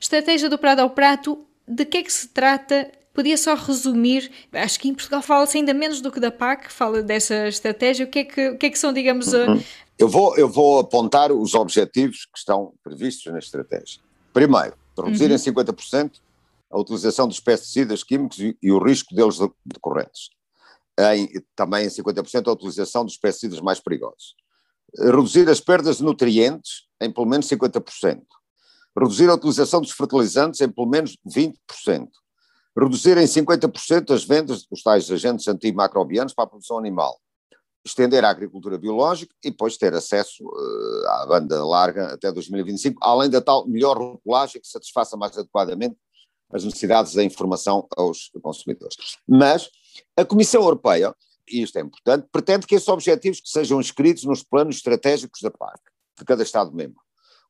Estratégia 0.00 0.48
do 0.48 0.58
Prado 0.58 0.80
ao 0.80 0.90
Prato, 0.90 1.46
de 1.66 1.84
que 1.84 1.98
é 1.98 2.02
que 2.02 2.12
se 2.12 2.28
trata 2.28 2.90
Podia 3.14 3.36
só 3.36 3.54
resumir, 3.54 4.30
acho 4.52 4.80
que 4.80 4.88
em 4.88 4.94
Portugal 4.94 5.20
fala-se 5.20 5.58
ainda 5.58 5.74
menos 5.74 6.00
do 6.00 6.10
que 6.10 6.18
da 6.18 6.30
PAC, 6.30 6.72
fala 6.72 7.02
dessa 7.02 7.46
estratégia, 7.46 8.06
o 8.06 8.08
que 8.08 8.20
é 8.20 8.24
que, 8.24 8.48
o 8.48 8.58
que, 8.58 8.66
é 8.66 8.70
que 8.70 8.78
são, 8.78 8.92
digamos... 8.92 9.34
A... 9.34 9.50
Uhum. 9.50 9.62
Eu, 9.98 10.08
vou, 10.08 10.36
eu 10.36 10.48
vou 10.48 10.78
apontar 10.78 11.30
os 11.30 11.54
objetivos 11.54 12.24
que 12.24 12.38
estão 12.38 12.72
previstos 12.82 13.30
na 13.30 13.38
estratégia. 13.38 14.00
Primeiro, 14.32 14.74
reduzir 14.98 15.26
uhum. 15.26 15.34
em 15.34 15.38
50% 15.38 16.12
a 16.70 16.80
utilização 16.80 17.28
dos 17.28 17.38
pesticidas 17.38 18.02
químicos 18.02 18.38
e, 18.38 18.56
e 18.62 18.72
o 18.72 18.82
risco 18.82 19.14
deles 19.14 19.38
decorrentes. 19.64 20.30
Em, 20.98 21.28
também 21.54 21.84
em 21.84 21.90
50% 21.90 22.48
a 22.48 22.52
utilização 22.52 23.04
dos 23.04 23.18
pesticidas 23.18 23.60
mais 23.60 23.78
perigosos. 23.78 24.34
Reduzir 24.98 25.48
as 25.50 25.60
perdas 25.60 25.98
de 25.98 26.02
nutrientes 26.02 26.86
em 26.98 27.12
pelo 27.12 27.26
menos 27.26 27.46
50%. 27.46 28.22
Reduzir 28.96 29.28
a 29.30 29.34
utilização 29.34 29.80
dos 29.80 29.92
fertilizantes 29.92 30.60
em 30.60 30.68
pelo 30.68 30.88
menos 30.88 31.16
20% 31.26 32.08
reduzir 32.76 33.18
em 33.18 33.26
50% 33.26 34.14
as 34.14 34.24
vendas 34.24 34.64
dos 34.64 34.82
tais 34.82 35.10
agentes 35.10 35.46
antimicrobianos 35.46 36.34
para 36.34 36.44
a 36.44 36.48
produção 36.48 36.78
animal, 36.78 37.20
estender 37.84 38.24
a 38.24 38.30
agricultura 38.30 38.78
biológica 38.78 39.34
e 39.44 39.50
depois 39.50 39.76
ter 39.76 39.92
acesso 39.94 40.44
uh, 40.44 41.08
à 41.08 41.26
banda 41.26 41.64
larga 41.64 42.14
até 42.14 42.32
2025, 42.32 42.98
além 43.02 43.28
da 43.28 43.40
tal 43.40 43.66
melhor 43.66 43.98
rotulagem 43.98 44.60
que 44.60 44.68
satisfaça 44.68 45.16
mais 45.16 45.36
adequadamente 45.36 45.96
as 46.50 46.64
necessidades 46.64 47.14
da 47.14 47.24
informação 47.24 47.86
aos 47.96 48.30
consumidores. 48.42 48.96
Mas 49.26 49.70
a 50.16 50.24
Comissão 50.24 50.62
Europeia, 50.62 51.14
e 51.50 51.62
isto 51.62 51.78
é 51.78 51.82
importante, 51.82 52.26
pretende 52.30 52.66
que 52.66 52.74
esses 52.74 52.88
objetivos 52.88 53.40
sejam 53.44 53.80
inscritos 53.80 54.24
nos 54.24 54.42
planos 54.42 54.76
estratégicos 54.76 55.40
da 55.40 55.50
PAC, 55.50 55.80
de 56.18 56.24
cada 56.24 56.42
Estado-membro, 56.42 57.00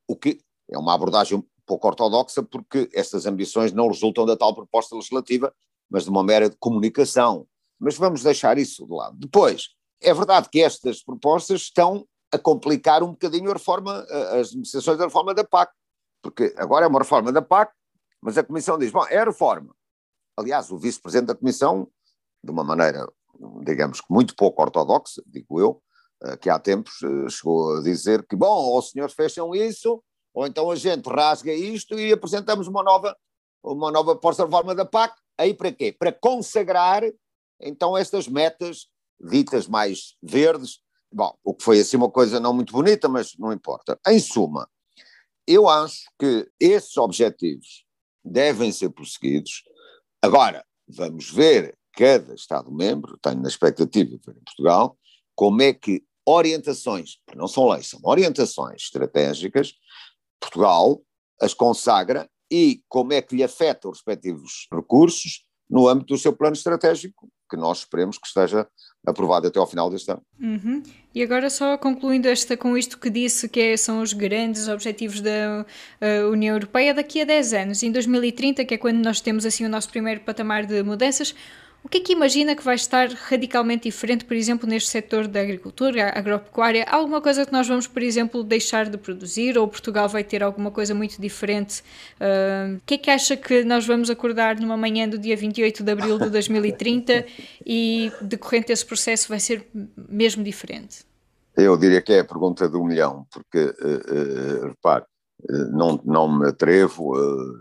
o 0.07 0.17
que 0.17 0.41
é 0.73 0.79
uma 0.79 0.95
abordagem 0.95 1.45
pouco 1.67 1.87
ortodoxa, 1.87 2.43
porque 2.43 2.89
estas 2.93 3.27
ambições 3.27 3.73
não 3.73 3.89
resultam 3.89 4.27
da 4.27 4.37
tal 4.37 4.55
proposta 4.55 4.97
legislativa, 4.97 5.55
mas 5.89 6.05
de 6.05 6.11
uma 6.11 6.25
mera 6.25 6.51
comunicação. 6.59 7.47
Mas 7.79 7.97
vamos 7.97 8.23
deixar 8.23 8.59
isso 8.59 8.87
de 8.87 8.93
lado. 8.93 9.17
Depois, 9.17 9.69
é 10.01 10.13
verdade 10.13 10.49
que 10.49 10.61
estas 10.61 11.03
propostas 11.03 11.63
estão 11.63 12.07
a 12.33 12.39
complicar 12.39 13.03
um 13.03 13.11
bocadinho 13.11 13.51
a 13.51 13.55
reforma, 13.55 14.05
as 14.39 14.53
negociações 14.53 14.99
da 14.99 15.05
reforma 15.05 15.35
da 15.35 15.45
PAC, 15.45 15.73
porque 16.23 16.55
agora 16.57 16.87
é 16.87 16.89
uma 16.89 17.01
reforma 17.01 17.31
da 17.31 17.43
PAC, 17.43 17.73
mas 18.21 18.39
a 18.39 18.45
Comissão 18.45 18.79
diz, 18.79 18.91
bom, 18.91 19.05
é 19.07 19.19
a 19.19 19.25
reforma. 19.25 19.75
Aliás, 20.37 20.71
o 20.71 20.79
vice-presidente 20.79 21.29
da 21.29 21.35
Comissão, 21.35 21.89
de 22.43 22.51
uma 22.51 22.65
maneira, 22.65 23.07
digamos 23.65 24.01
que 24.01 24.07
muito 24.11 24.35
pouco 24.35 24.63
ortodoxa, 24.63 25.23
digo 25.27 25.61
eu, 25.61 25.83
eh, 26.25 26.37
que 26.37 26.49
há 26.49 26.59
tempos 26.59 27.03
eh, 27.03 27.29
chegou 27.29 27.77
a 27.77 27.83
dizer 27.83 28.27
que, 28.27 28.37
bom, 28.37 28.79
os 28.79 28.91
senhores 28.91 29.15
fecham 29.15 29.55
isso, 29.55 30.03
ou 30.35 30.47
então 30.47 30.71
a 30.71 30.77
gente 30.77 31.07
rasga 31.07 31.53
isto 31.53 31.99
e 31.99 32.13
apresentamos 32.13 32.67
uma 32.67 32.83
nova, 32.83 33.17
uma 33.63 33.91
nova 33.91 34.19
reforma 34.23 34.75
da 34.75 34.85
PAC. 34.85 35.15
Aí 35.39 35.55
para 35.55 35.73
quê? 35.73 35.93
Para 35.93 36.13
consagrar, 36.13 37.03
então, 37.61 37.97
estas 37.97 38.27
metas 38.27 38.89
ditas 39.21 39.69
mais 39.69 40.17
verdes, 40.23 40.81
Bom, 41.15 41.37
o 41.45 41.53
que 41.53 41.63
foi 41.63 41.79
assim 41.79 41.99
uma 41.99 42.11
coisa 42.11 42.41
não 42.41 42.55
muito 42.55 42.73
bonita, 42.73 43.07
mas 43.07 43.37
não 43.39 43.53
importa. 43.53 44.01
Em 44.09 44.19
suma, 44.19 44.69
eu 45.47 45.69
acho 45.69 46.05
que 46.19 46.49
esses 46.59 46.97
objetivos 46.97 47.85
devem 48.25 48.73
ser 48.73 48.89
prosseguidos. 48.91 49.63
Agora, 50.23 50.65
vamos 50.89 51.31
ver 51.31 51.77
cada 51.93 52.35
Estado-membro, 52.35 53.19
tenho 53.19 53.43
na 53.43 53.49
expectativa 53.49 54.17
de 54.17 54.25
ver 54.25 54.39
em 54.39 54.45
Portugal, 54.45 54.97
como 55.35 55.61
é 55.61 55.75
que 55.75 56.03
orientações, 56.25 57.19
não 57.37 57.47
são 57.47 57.69
leis, 57.69 57.89
são 57.89 58.01
orientações 58.05 58.83
estratégicas, 58.85 59.75
Portugal 60.43 61.01
as 61.41 61.55
consagra 61.55 62.29
e 62.51 62.83
como 62.89 63.13
é 63.13 63.23
que 63.23 63.35
lhe 63.35 63.43
afeta 63.43 63.89
os 63.89 63.99
respectivos 63.99 64.69
recursos 64.73 65.45
no 65.71 65.89
âmbito 65.89 66.13
do 66.13 66.19
seu 66.19 66.35
plano 66.35 66.55
estratégico, 66.55 67.29
que 67.51 67.57
nós 67.57 67.79
esperemos 67.79 68.19
que 68.19 68.27
esteja 68.27 68.69
aprovado 69.07 69.47
até 69.47 69.59
ao 69.59 69.67
final 69.67 69.89
deste 69.89 70.11
ano. 70.11 70.23
Uhum. 70.39 70.83
E 71.15 71.23
agora 71.23 71.49
só 71.49 71.79
concluindo 71.79 72.29
esta 72.29 72.57
com 72.57 72.77
isto 72.77 72.99
que 72.99 73.09
disse 73.09 73.49
que 73.49 73.59
é, 73.59 73.77
são 73.77 74.03
os 74.03 74.13
grandes 74.13 74.69
objetivos 74.69 75.23
da 75.23 75.65
uh, 75.65 76.31
União 76.31 76.55
Europeia 76.55 76.93
daqui 76.93 77.23
a 77.23 77.25
10 77.25 77.55
anos, 77.55 77.83
em 77.83 77.91
2030, 77.91 78.65
que 78.67 78.75
é 78.75 78.79
quando 78.79 79.03
nós 79.03 79.21
temos 79.23 79.47
assim 79.47 79.65
o 79.65 79.69
nosso 79.69 79.89
primeiro 79.89 80.21
patamar 80.21 80.67
de 80.67 80.83
mudanças, 80.83 81.35
o 81.85 81.89
que 81.89 81.99
é 81.99 82.01
que 82.01 82.13
imagina 82.13 82.55
que 82.55 82.63
vai 82.63 82.77
estar 82.77 83.09
radicalmente 83.09 83.85
diferente, 83.85 84.25
por 84.25 84.37
exemplo, 84.37 84.69
neste 84.69 84.89
setor 84.89 85.27
da 85.27 85.41
agricultura, 85.41 86.17
agropecuária? 86.17 86.85
Há 86.89 86.95
alguma 86.95 87.21
coisa 87.21 87.45
que 87.45 87.53
nós 87.53 87.67
vamos, 87.67 87.89
por 87.89 88.03
exemplo, 88.03 88.45
deixar 88.45 88.89
de 88.89 88.97
produzir 88.97 89.59
ou 89.59 89.67
Portugal 89.67 90.09
vai 90.09 90.23
ter 90.23 90.45
alguma 90.45 90.71
coisa 90.71 90.95
muito 90.95 91.21
diferente? 91.21 91.83
Uh, 92.21 92.77
o 92.77 92.81
que 92.87 92.95
é 92.95 92.99
que 92.99 93.11
acha 93.11 93.37
que 93.37 93.65
nós 93.65 93.85
vamos 93.85 94.11
acordar 94.11 94.61
numa 94.61 94.77
manhã 94.77 95.09
do 95.09 95.19
dia 95.19 95.37
28 95.37 95.83
de 95.83 95.91
abril 95.91 96.19
de 96.21 96.31
2030 96.31 97.27
e 97.67 98.13
decorrente 98.21 98.69
desse 98.69 98.87
processo 98.87 99.29
vai 99.29 99.41
ser 99.41 99.67
mesmo 100.09 100.45
diferente? 100.45 101.05
Eu 101.57 101.77
diria 101.77 102.01
que 102.01 102.13
é 102.13 102.21
a 102.21 102.25
pergunta 102.25 102.69
do 102.69 102.85
milhão, 102.85 103.27
porque, 103.31 103.59
uh, 103.59 104.65
uh, 104.65 104.69
repare, 104.69 105.05
não, 105.73 106.01
não 106.05 106.39
me 106.39 106.49
atrevo, 106.49 107.15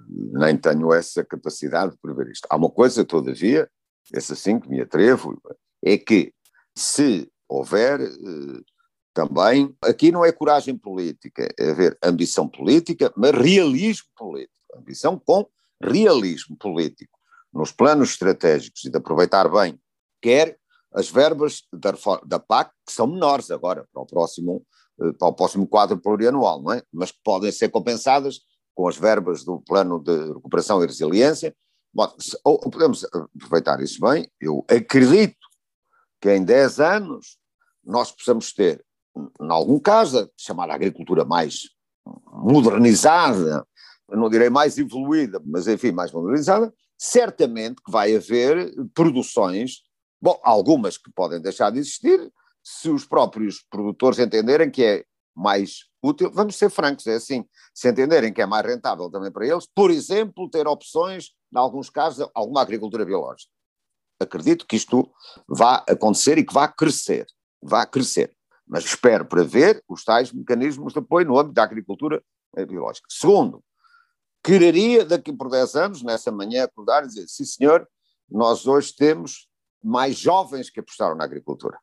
nem 0.08 0.56
tenho 0.56 0.94
essa 0.94 1.26
capacidade 1.26 1.94
de 1.94 1.98
prever 1.98 2.28
isto. 2.28 2.48
Há 2.48 2.56
uma 2.56 2.70
coisa, 2.70 3.04
todavia, 3.04 3.68
esse 4.14 4.34
assim 4.34 4.60
que 4.60 4.70
me 4.70 4.82
atrevo, 4.82 5.42
é 5.84 5.98
que 5.98 6.34
se 6.76 7.30
houver 7.48 8.02
eh, 8.02 8.62
também, 9.14 9.76
aqui 9.82 10.12
não 10.12 10.24
é 10.24 10.32
coragem 10.32 10.78
política, 10.78 11.54
é 11.60 11.72
haver 11.72 11.98
ambição 12.02 12.48
política, 12.48 13.12
mas 13.16 13.32
realismo 13.32 14.08
político, 14.16 14.54
ambição 14.76 15.20
com 15.20 15.46
realismo 15.82 16.56
político, 16.58 17.18
nos 17.54 17.72
planos 17.72 18.12
estratégicos 18.12 18.86
e 18.86 18.90
de 18.90 18.98
aproveitar 18.98 19.50
bem, 19.50 19.80
quer 20.22 20.58
as 20.94 21.10
verbas 21.10 21.64
da, 21.74 21.94
da 22.26 22.40
PAC, 22.40 22.72
que 22.86 22.94
são 22.94 23.08
menores 23.08 23.50
agora 23.50 23.88
para 23.94 24.02
o 24.02 24.06
próximo, 24.06 24.66
eh, 25.02 25.14
para 25.14 25.28
o 25.28 25.34
próximo 25.34 25.68
quadro 25.68 25.98
plurianual, 25.98 26.62
não 26.62 26.74
é? 26.74 26.82
mas 26.92 27.12
que 27.12 27.20
podem 27.24 27.52
ser 27.52 27.70
compensadas 27.70 28.42
com 28.74 28.88
as 28.88 28.98
verbas 28.98 29.44
do 29.44 29.60
plano 29.62 30.00
de 30.00 30.34
recuperação 30.34 30.82
e 30.82 30.88
resiliência, 30.88 31.56
Bom, 31.94 32.08
podemos 32.72 33.06
aproveitar 33.06 33.82
isso 33.82 34.00
bem, 34.00 34.32
eu 34.40 34.66
acredito 34.70 35.48
que 36.22 36.34
em 36.34 36.44
10 36.44 36.80
anos 36.80 37.38
nós 37.84 38.12
possamos 38.12 38.54
ter, 38.54 38.86
em 39.16 39.52
algum 39.52 39.80
caso, 39.80 40.32
chamar 40.38 40.70
a 40.70 40.76
agricultura 40.76 41.26
mais 41.26 41.70
modernizada, 42.32 43.68
não 44.10 44.30
direi 44.30 44.50
mais 44.50 44.78
evoluída, 44.78 45.42
mas 45.46 45.68
enfim, 45.68 45.92
mais 45.92 46.12
modernizada, 46.12 46.74
certamente 46.98 47.82
que 47.84 47.92
vai 47.92 48.16
haver 48.16 48.74
produções, 48.94 49.82
bom, 50.22 50.40
algumas 50.44 50.98
que 50.98 51.12
podem 51.12 51.42
deixar 51.42 51.72
de 51.72 51.80
existir, 51.80 52.32
se 52.64 52.90
os 52.90 53.06
próprios 53.06 53.66
produtores 53.70 54.20
entenderem 54.20 54.70
que 54.70 54.84
é 54.84 55.06
mais 55.36 55.91
útil, 56.02 56.32
vamos 56.34 56.56
ser 56.56 56.70
francos, 56.70 57.06
é 57.08 57.16
assim, 57.16 57.46
se 57.74 57.90
entenderem 57.90 58.34
que 58.34 58.42
é 58.42 58.46
mais 58.46 58.66
rentável 58.66 59.10
também 59.10 59.32
para 59.32 59.46
eles, 59.46 59.68
por 59.74 59.92
exemplo, 59.92 60.50
ter 60.50 60.68
opções 60.68 61.32
em 61.54 61.58
alguns 61.58 61.90
casos, 61.90 62.28
alguma 62.34 62.62
agricultura 62.62 63.06
biológica. 63.06 63.52
Acredito 64.20 64.66
que 64.66 64.76
isto 64.76 65.12
vá 65.48 65.84
acontecer 65.88 66.38
e 66.38 66.46
que 66.46 66.54
vá 66.54 66.68
crescer, 66.68 67.26
vá 67.62 67.86
crescer. 67.86 68.36
Mas 68.68 68.86
espero 68.86 69.26
para 69.26 69.44
ver 69.44 69.84
os 69.90 70.04
tais 70.04 70.32
mecanismos 70.32 70.94
de 70.94 71.00
apoio 71.00 71.28
no 71.28 71.38
âmbito 71.38 71.56
da 71.56 71.64
agricultura 71.64 72.24
biológica. 72.68 73.08
Segundo, 73.10 73.64
quereria 74.44 75.04
daqui 75.04 75.34
por 75.34 75.50
10 75.50 75.76
anos, 75.76 76.04
nessa 76.04 76.32
manhã, 76.32 76.64
acordar 76.64 77.04
e 77.04 77.08
dizer: 77.08 77.28
sim, 77.28 77.46
senhor, 77.46 77.88
nós 78.30 78.66
hoje 78.66 78.94
temos 78.96 79.50
mais 79.84 80.18
jovens 80.18 80.70
que 80.70 80.80
apostaram 80.80 81.16
na 81.16 81.26
agricultura. 81.26 81.78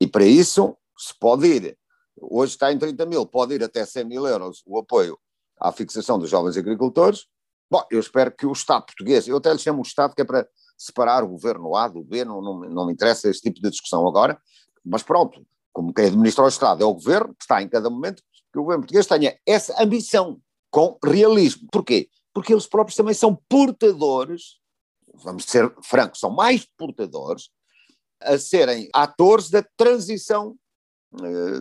E 0.00 0.06
para 0.06 0.24
isso 0.24 0.76
se 0.96 1.12
pode 1.18 1.46
ir, 1.46 1.78
hoje 2.22 2.52
está 2.52 2.72
em 2.72 2.78
30 2.78 3.04
mil, 3.06 3.26
pode 3.26 3.54
ir 3.54 3.64
até 3.64 3.84
100 3.84 4.04
mil 4.04 4.26
euros 4.26 4.62
o 4.66 4.78
apoio 4.78 5.18
à 5.60 5.70
fixação 5.72 6.18
dos 6.18 6.30
jovens 6.30 6.56
agricultores, 6.56 7.26
Bom, 7.72 7.82
eu 7.90 8.00
espero 8.00 8.30
que 8.30 8.44
o 8.44 8.52
Estado 8.52 8.84
português, 8.84 9.26
eu 9.26 9.38
até 9.38 9.50
lhe 9.50 9.58
chamo 9.58 9.78
o 9.78 9.82
Estado 9.82 10.14
que 10.14 10.20
é 10.20 10.24
para 10.26 10.46
separar 10.76 11.24
o 11.24 11.28
governo 11.28 11.74
A 11.74 11.88
do 11.88 12.04
B, 12.04 12.22
não, 12.22 12.42
não, 12.42 12.60
não 12.68 12.86
me 12.86 12.92
interessa 12.92 13.30
esse 13.30 13.40
tipo 13.40 13.62
de 13.62 13.70
discussão 13.70 14.06
agora, 14.06 14.38
mas 14.84 15.02
pronto, 15.02 15.42
como 15.72 15.90
quem 15.90 16.04
administra 16.04 16.44
o 16.44 16.48
Estado 16.48 16.82
é 16.82 16.86
o 16.86 16.92
governo, 16.92 17.34
que 17.34 17.44
está 17.44 17.62
em 17.62 17.68
cada 17.70 17.88
momento, 17.88 18.22
que 18.52 18.58
o 18.58 18.62
governo 18.62 18.82
português 18.82 19.06
tenha 19.06 19.38
essa 19.46 19.82
ambição 19.82 20.38
com 20.70 20.98
realismo. 21.02 21.66
Porquê? 21.72 22.10
Porque 22.34 22.52
eles 22.52 22.66
próprios 22.66 22.94
também 22.94 23.14
são 23.14 23.34
portadores, 23.48 24.58
vamos 25.14 25.44
ser 25.44 25.74
francos, 25.82 26.20
são 26.20 26.30
mais 26.30 26.66
portadores 26.76 27.48
a 28.20 28.36
serem 28.36 28.90
atores 28.92 29.48
da 29.48 29.64
transição 29.78 30.58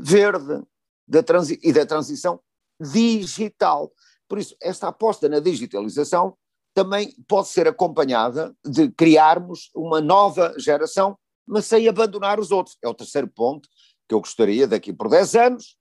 verde 0.02 0.64
da 1.08 1.24
e 1.62 1.74
da 1.74 1.86
transição 1.86 2.40
digital. 2.80 3.92
Por 4.28 4.40
isso, 4.40 4.56
esta 4.62 4.88
aposta 4.88 5.28
na 5.28 5.40
digitalização 5.40 6.38
também 6.74 7.14
pode 7.28 7.50
ser 7.50 7.68
acompanhada 7.68 8.56
de 8.66 8.90
criarmos 8.92 9.70
uma 9.76 10.00
nova 10.00 10.54
geração, 10.58 11.18
mas 11.46 11.66
sem 11.66 11.88
abandonar 11.88 12.40
os 12.40 12.50
outros. 12.50 12.78
É 12.82 12.88
o 12.88 12.94
terceiro 12.94 13.28
ponto 13.28 13.68
que 14.08 14.16
eu 14.16 14.22
gostaria, 14.22 14.68
daqui 14.68 14.94
por 14.94 15.10
10 15.10 15.36
anos, 15.36 15.78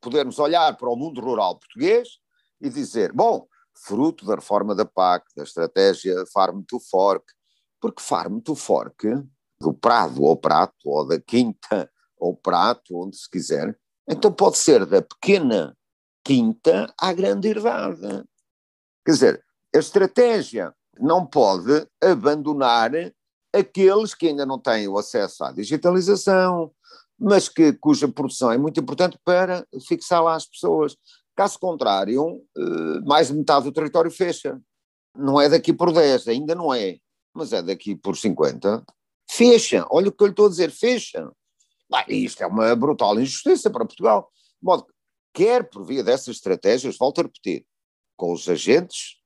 podermos 0.00 0.38
olhar 0.38 0.76
para 0.76 0.90
o 0.90 0.96
mundo 0.96 1.20
rural 1.20 1.58
português 1.58 2.08
e 2.60 2.68
dizer: 2.68 3.12
bom, 3.12 3.46
fruto 3.84 4.26
da 4.26 4.34
reforma 4.34 4.74
da 4.74 4.84
PAC, 4.84 5.24
da 5.36 5.44
estratégia 5.44 6.24
Farm 6.32 6.62
to 6.62 6.80
Fork, 6.80 7.24
porque 7.80 8.02
Farm 8.02 8.40
to 8.40 8.54
Fork, 8.54 9.06
do 9.60 9.72
prado 9.72 10.26
ao 10.26 10.36
prato, 10.36 10.74
ou 10.84 11.06
da 11.06 11.20
quinta 11.20 11.88
ao 12.20 12.34
prato, 12.34 12.96
onde 12.96 13.16
se 13.16 13.30
quiser, 13.30 13.78
então 14.08 14.32
pode 14.32 14.58
ser 14.58 14.86
da 14.86 15.02
pequena 15.02 15.76
quinta 16.24 16.92
à 16.98 17.12
grande 17.12 17.48
herdade. 17.48 18.24
Quer 19.04 19.12
dizer, 19.12 19.44
a 19.74 19.78
estratégia 19.78 20.74
não 20.98 21.24
pode 21.24 21.86
abandonar 22.02 22.90
aqueles 23.52 24.14
que 24.14 24.28
ainda 24.28 24.44
não 24.44 24.58
têm 24.58 24.88
o 24.88 24.98
acesso 24.98 25.44
à 25.44 25.52
digitalização, 25.52 26.72
mas 27.18 27.48
que, 27.48 27.72
cuja 27.72 28.08
produção 28.08 28.52
é 28.52 28.58
muito 28.58 28.78
importante 28.80 29.18
para 29.24 29.66
fixar 29.86 30.22
lá 30.22 30.34
as 30.34 30.46
pessoas. 30.46 30.96
Caso 31.34 31.58
contrário, 31.58 32.42
eh, 32.56 33.00
mais 33.04 33.28
de 33.28 33.34
metade 33.34 33.64
do 33.64 33.72
território 33.72 34.10
fecha. 34.10 34.60
Não 35.16 35.40
é 35.40 35.48
daqui 35.48 35.72
por 35.72 35.92
10, 35.92 36.28
ainda 36.28 36.54
não 36.54 36.72
é, 36.72 36.98
mas 37.34 37.52
é 37.52 37.62
daqui 37.62 37.96
por 37.96 38.16
50. 38.16 38.84
Fecha, 39.30 39.86
olha 39.90 40.08
o 40.08 40.12
que 40.12 40.22
eu 40.22 40.26
lhe 40.26 40.32
estou 40.32 40.46
a 40.46 40.50
dizer, 40.50 40.70
fecha. 40.70 41.30
Isto 42.08 42.42
é 42.42 42.46
uma 42.46 42.74
brutal 42.76 43.18
injustiça 43.18 43.70
para 43.70 43.84
Portugal. 43.84 44.30
De 44.60 44.64
modo 44.64 44.86
quer 45.32 45.68
por 45.68 45.84
via 45.84 46.02
dessas 46.02 46.36
estratégias, 46.36 46.96
volto 46.98 47.20
a 47.20 47.22
repetir, 47.22 47.64
com 48.16 48.32
os 48.32 48.48
agentes, 48.48 49.18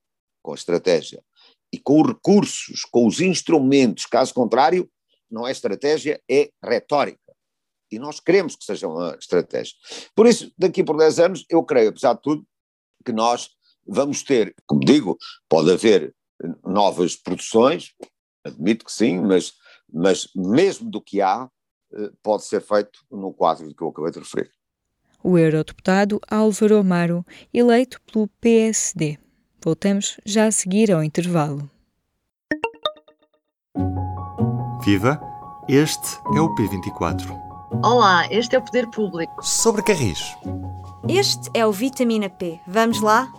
com 0.42 0.52
a 0.52 0.54
estratégia, 0.54 1.24
e 1.72 1.78
com 1.78 2.02
os 2.02 2.08
recursos, 2.08 2.84
com 2.90 3.06
os 3.06 3.20
instrumentos, 3.20 4.04
caso 4.04 4.34
contrário, 4.34 4.90
não 5.30 5.48
é 5.48 5.50
estratégia, 5.50 6.22
é 6.30 6.50
retórica. 6.62 7.18
E 7.90 7.98
nós 7.98 8.20
queremos 8.20 8.54
que 8.54 8.64
seja 8.64 8.86
uma 8.86 9.16
estratégia. 9.18 9.74
Por 10.14 10.26
isso, 10.26 10.52
daqui 10.58 10.84
por 10.84 10.98
10 10.98 11.18
anos, 11.18 11.46
eu 11.48 11.62
creio, 11.62 11.88
apesar 11.88 12.14
de 12.14 12.22
tudo, 12.22 12.46
que 13.04 13.12
nós 13.12 13.50
vamos 13.86 14.22
ter, 14.22 14.54
como 14.66 14.84
digo, 14.84 15.16
pode 15.48 15.72
haver 15.72 16.14
novas 16.64 17.16
produções, 17.16 17.94
admito 18.44 18.84
que 18.84 18.92
sim, 18.92 19.20
mas, 19.20 19.54
mas 19.90 20.28
mesmo 20.34 20.90
do 20.90 21.00
que 21.00 21.20
há, 21.22 21.48
pode 22.22 22.44
ser 22.44 22.60
feito 22.60 23.00
no 23.10 23.32
quadro 23.32 23.66
que 23.74 23.82
eu 23.82 23.88
acabei 23.88 24.10
de 24.12 24.18
referir. 24.20 24.50
o 25.22 25.38
eurodeputado 25.38 26.20
Álvaro 26.28 26.78
Amaro, 26.78 27.24
eleito 27.54 28.00
pelo 28.02 28.26
PSD. 28.40 29.18
Voltamos 29.64 30.18
já 30.26 30.46
a 30.46 30.52
seguir 30.52 30.90
ao 30.90 31.02
intervalo. 31.04 31.70
Viva! 34.84 35.20
Este 35.68 36.18
é 36.36 36.40
o 36.40 36.52
P24. 36.56 37.30
Olá, 37.84 38.26
este 38.32 38.56
é 38.56 38.58
o 38.58 38.62
Poder 38.62 38.88
Público. 38.90 39.32
Sobre 39.44 39.80
Carris. 39.82 40.36
Este 41.08 41.48
é 41.54 41.64
o 41.64 41.70
Vitamina 41.72 42.28
P. 42.28 42.60
Vamos 42.66 43.00
lá? 43.00 43.32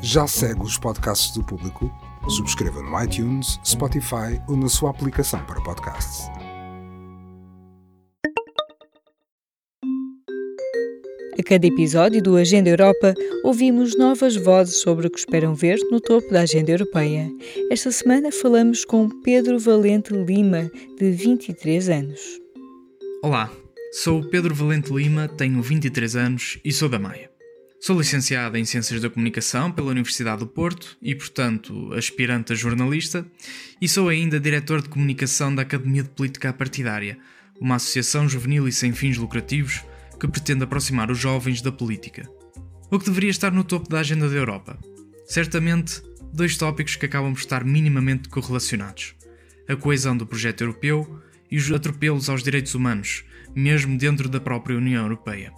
Já 0.00 0.26
segue 0.28 0.62
os 0.62 0.78
podcasts 0.78 1.32
do 1.32 1.42
Público? 1.42 1.90
Subscreva 2.28 2.80
no 2.80 3.02
iTunes, 3.02 3.58
Spotify 3.64 4.40
ou 4.48 4.56
na 4.56 4.68
sua 4.68 4.90
aplicação 4.90 5.44
para 5.46 5.60
podcasts. 5.62 6.30
Cada 11.48 11.66
episódio 11.66 12.22
do 12.22 12.36
Agenda 12.36 12.68
Europa, 12.68 13.14
ouvimos 13.42 13.96
novas 13.96 14.36
vozes 14.36 14.82
sobre 14.82 15.06
o 15.06 15.10
que 15.10 15.18
esperam 15.18 15.54
ver 15.54 15.78
no 15.90 15.98
topo 15.98 16.30
da 16.30 16.42
agenda 16.42 16.70
europeia. 16.70 17.26
Esta 17.70 17.90
semana 17.90 18.30
falamos 18.30 18.84
com 18.84 19.08
Pedro 19.22 19.58
Valente 19.58 20.12
Lima, 20.12 20.70
de 20.98 21.10
23 21.10 21.88
anos. 21.88 22.20
Olá, 23.22 23.50
sou 23.92 24.22
Pedro 24.28 24.54
Valente 24.54 24.92
Lima, 24.92 25.26
tenho 25.26 25.62
23 25.62 26.16
anos 26.16 26.58
e 26.62 26.70
sou 26.70 26.86
da 26.86 26.98
Maia. 26.98 27.30
Sou 27.80 27.98
licenciado 27.98 28.58
em 28.58 28.66
Ciências 28.66 29.00
da 29.00 29.08
Comunicação 29.08 29.72
pela 29.72 29.90
Universidade 29.90 30.40
do 30.40 30.46
Porto 30.46 30.98
e, 31.00 31.14
portanto, 31.14 31.94
aspirante 31.94 32.52
a 32.52 32.56
jornalista, 32.56 33.26
e 33.80 33.88
sou 33.88 34.10
ainda 34.10 34.38
diretor 34.38 34.82
de 34.82 34.90
comunicação 34.90 35.54
da 35.54 35.62
Academia 35.62 36.02
de 36.02 36.10
Política 36.10 36.52
Partidária, 36.52 37.16
uma 37.58 37.76
associação 37.76 38.28
juvenil 38.28 38.68
e 38.68 38.72
sem 38.72 38.92
fins 38.92 39.16
lucrativos 39.16 39.82
que 40.18 40.28
pretende 40.28 40.64
aproximar 40.64 41.10
os 41.10 41.18
jovens 41.18 41.62
da 41.62 41.72
política. 41.72 42.28
O 42.90 42.98
que 42.98 43.04
deveria 43.04 43.30
estar 43.30 43.52
no 43.52 43.64
topo 43.64 43.88
da 43.88 44.00
agenda 44.00 44.28
da 44.28 44.36
Europa? 44.36 44.78
Certamente, 45.26 46.02
dois 46.32 46.56
tópicos 46.56 46.96
que 46.96 47.06
acabam 47.06 47.32
por 47.32 47.40
estar 47.40 47.64
minimamente 47.64 48.28
correlacionados: 48.28 49.14
a 49.68 49.76
coesão 49.76 50.16
do 50.16 50.26
projeto 50.26 50.62
europeu 50.62 51.22
e 51.50 51.56
os 51.56 51.70
atropelos 51.70 52.28
aos 52.28 52.42
direitos 52.42 52.74
humanos, 52.74 53.24
mesmo 53.54 53.96
dentro 53.96 54.28
da 54.28 54.40
própria 54.40 54.76
União 54.76 55.02
Europeia. 55.02 55.52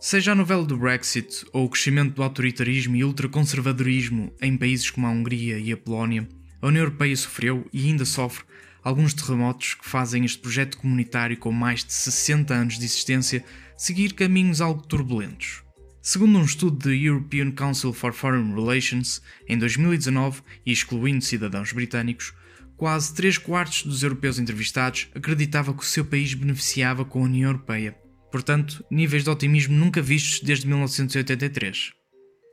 Seja 0.00 0.32
a 0.32 0.34
novela 0.34 0.64
do 0.64 0.76
Brexit 0.76 1.46
ou 1.52 1.64
o 1.64 1.68
crescimento 1.68 2.14
do 2.14 2.22
autoritarismo 2.22 2.94
e 2.94 3.04
ultraconservadorismo 3.04 4.32
em 4.40 4.56
países 4.56 4.90
como 4.90 5.06
a 5.06 5.10
Hungria 5.10 5.58
e 5.58 5.72
a 5.72 5.76
Polónia, 5.76 6.28
a 6.60 6.66
União 6.66 6.82
Europeia 6.82 7.16
sofreu 7.16 7.66
e 7.72 7.86
ainda 7.86 8.04
sofre 8.04 8.44
alguns 8.82 9.14
terremotos 9.14 9.74
que 9.74 9.88
fazem 9.88 10.24
este 10.24 10.38
projeto 10.38 10.76
comunitário 10.76 11.36
com 11.38 11.50
mais 11.50 11.82
de 11.84 11.92
60 11.92 12.52
anos 12.54 12.78
de 12.78 12.84
existência 12.84 13.44
seguir 13.76 14.14
caminhos 14.14 14.60
algo 14.60 14.86
turbulentos. 14.86 15.62
Segundo 16.00 16.38
um 16.38 16.44
estudo 16.44 16.88
da 16.88 16.94
European 16.94 17.50
Council 17.50 17.92
for 17.92 18.12
Foreign 18.12 18.54
Relations, 18.54 19.22
em 19.48 19.58
2019, 19.58 20.42
e 20.66 20.70
excluindo 20.70 21.24
cidadãos 21.24 21.72
britânicos, 21.72 22.34
quase 22.76 23.14
3 23.14 23.38
quartos 23.38 23.84
dos 23.84 24.02
europeus 24.02 24.38
entrevistados 24.38 25.08
acreditava 25.14 25.72
que 25.72 25.82
o 25.82 25.86
seu 25.86 26.04
país 26.04 26.34
beneficiava 26.34 27.04
com 27.04 27.20
a 27.20 27.24
União 27.24 27.50
Europeia. 27.50 27.96
Portanto, 28.30 28.84
níveis 28.90 29.24
de 29.24 29.30
otimismo 29.30 29.76
nunca 29.76 30.02
vistos 30.02 30.40
desde 30.40 30.66
1983. 30.66 31.92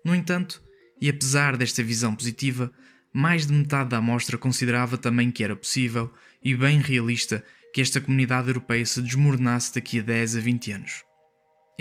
No 0.06 0.16
entanto, 0.16 0.62
e 1.02 1.10
apesar 1.10 1.58
desta 1.58 1.84
visão 1.84 2.16
positiva, 2.16 2.72
mais 3.14 3.46
de 3.46 3.54
metade 3.54 3.90
da 3.90 3.98
amostra 3.98 4.38
considerava 4.38 4.98
também 4.98 5.30
que 5.30 5.44
era 5.44 5.56
possível 5.56 6.10
e 6.42 6.56
bem 6.56 6.80
realista 6.80 7.44
que 7.74 7.82
esta 7.82 8.00
comunidade 8.00 8.48
europeia 8.48 8.86
se 8.86 9.02
desmoronasse 9.02 9.74
daqui 9.74 10.00
a 10.00 10.04
10 10.04 10.38
a 10.38 10.40
20 10.40 10.72
anos. 10.72 11.11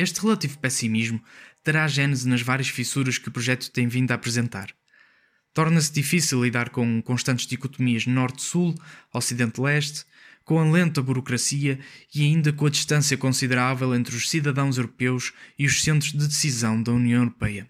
Este 0.01 0.23
relativo 0.23 0.59
pessimismo 0.59 1.23
terá 1.63 1.87
gênese 1.87 2.27
nas 2.27 2.41
várias 2.41 2.71
fissuras 2.71 3.19
que 3.19 3.29
o 3.29 3.31
projeto 3.31 3.71
tem 3.71 3.87
vindo 3.87 4.11
a 4.11 4.15
apresentar. 4.15 4.75
Torna-se 5.53 5.93
difícil 5.93 6.43
lidar 6.43 6.71
com 6.71 7.03
constantes 7.03 7.47
dicotomias 7.47 8.07
norte-sul, 8.07 8.75
ocidente-leste, 9.13 10.07
com 10.43 10.59
a 10.59 10.65
lenta 10.65 11.03
burocracia 11.03 11.79
e 12.15 12.23
ainda 12.23 12.51
com 12.51 12.65
a 12.65 12.71
distância 12.71 13.15
considerável 13.19 13.95
entre 13.95 14.17
os 14.17 14.31
cidadãos 14.31 14.79
europeus 14.79 15.35
e 15.59 15.67
os 15.67 15.83
centros 15.83 16.13
de 16.13 16.27
decisão 16.27 16.83
da 16.83 16.93
União 16.93 17.21
Europeia. 17.21 17.69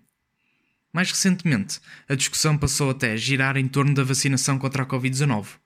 Mais 0.92 1.10
recentemente, 1.10 1.80
a 2.08 2.14
discussão 2.14 2.56
passou 2.56 2.90
até 2.90 3.10
a 3.10 3.16
girar 3.16 3.56
em 3.56 3.66
torno 3.66 3.92
da 3.92 4.04
vacinação 4.04 4.56
contra 4.56 4.84
a 4.84 4.86
Covid-19 4.86 5.59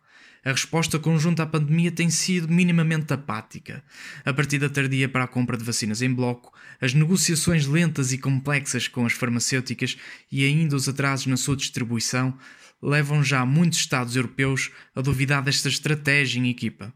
a 0.44 0.52
resposta 0.52 0.98
conjunta 0.98 1.42
à 1.42 1.46
pandemia 1.46 1.90
tem 1.90 2.10
sido 2.10 2.48
minimamente 2.48 3.12
apática. 3.12 3.82
A 4.24 4.32
partida 4.32 4.68
tardia 4.68 5.08
para 5.08 5.24
a 5.24 5.28
compra 5.28 5.56
de 5.56 5.64
vacinas 5.64 6.02
em 6.02 6.12
bloco, 6.12 6.52
as 6.80 6.92
negociações 6.92 7.66
lentas 7.66 8.12
e 8.12 8.18
complexas 8.18 8.86
com 8.86 9.06
as 9.06 9.14
farmacêuticas 9.14 9.96
e 10.30 10.44
ainda 10.44 10.76
os 10.76 10.88
atrasos 10.88 11.26
na 11.26 11.36
sua 11.36 11.56
distribuição 11.56 12.36
levam 12.82 13.24
já 13.24 13.44
muitos 13.46 13.78
Estados 13.78 14.14
europeus 14.14 14.70
a 14.94 15.00
duvidar 15.00 15.42
desta 15.42 15.68
estratégia 15.68 16.38
em 16.38 16.50
equipa. 16.50 16.92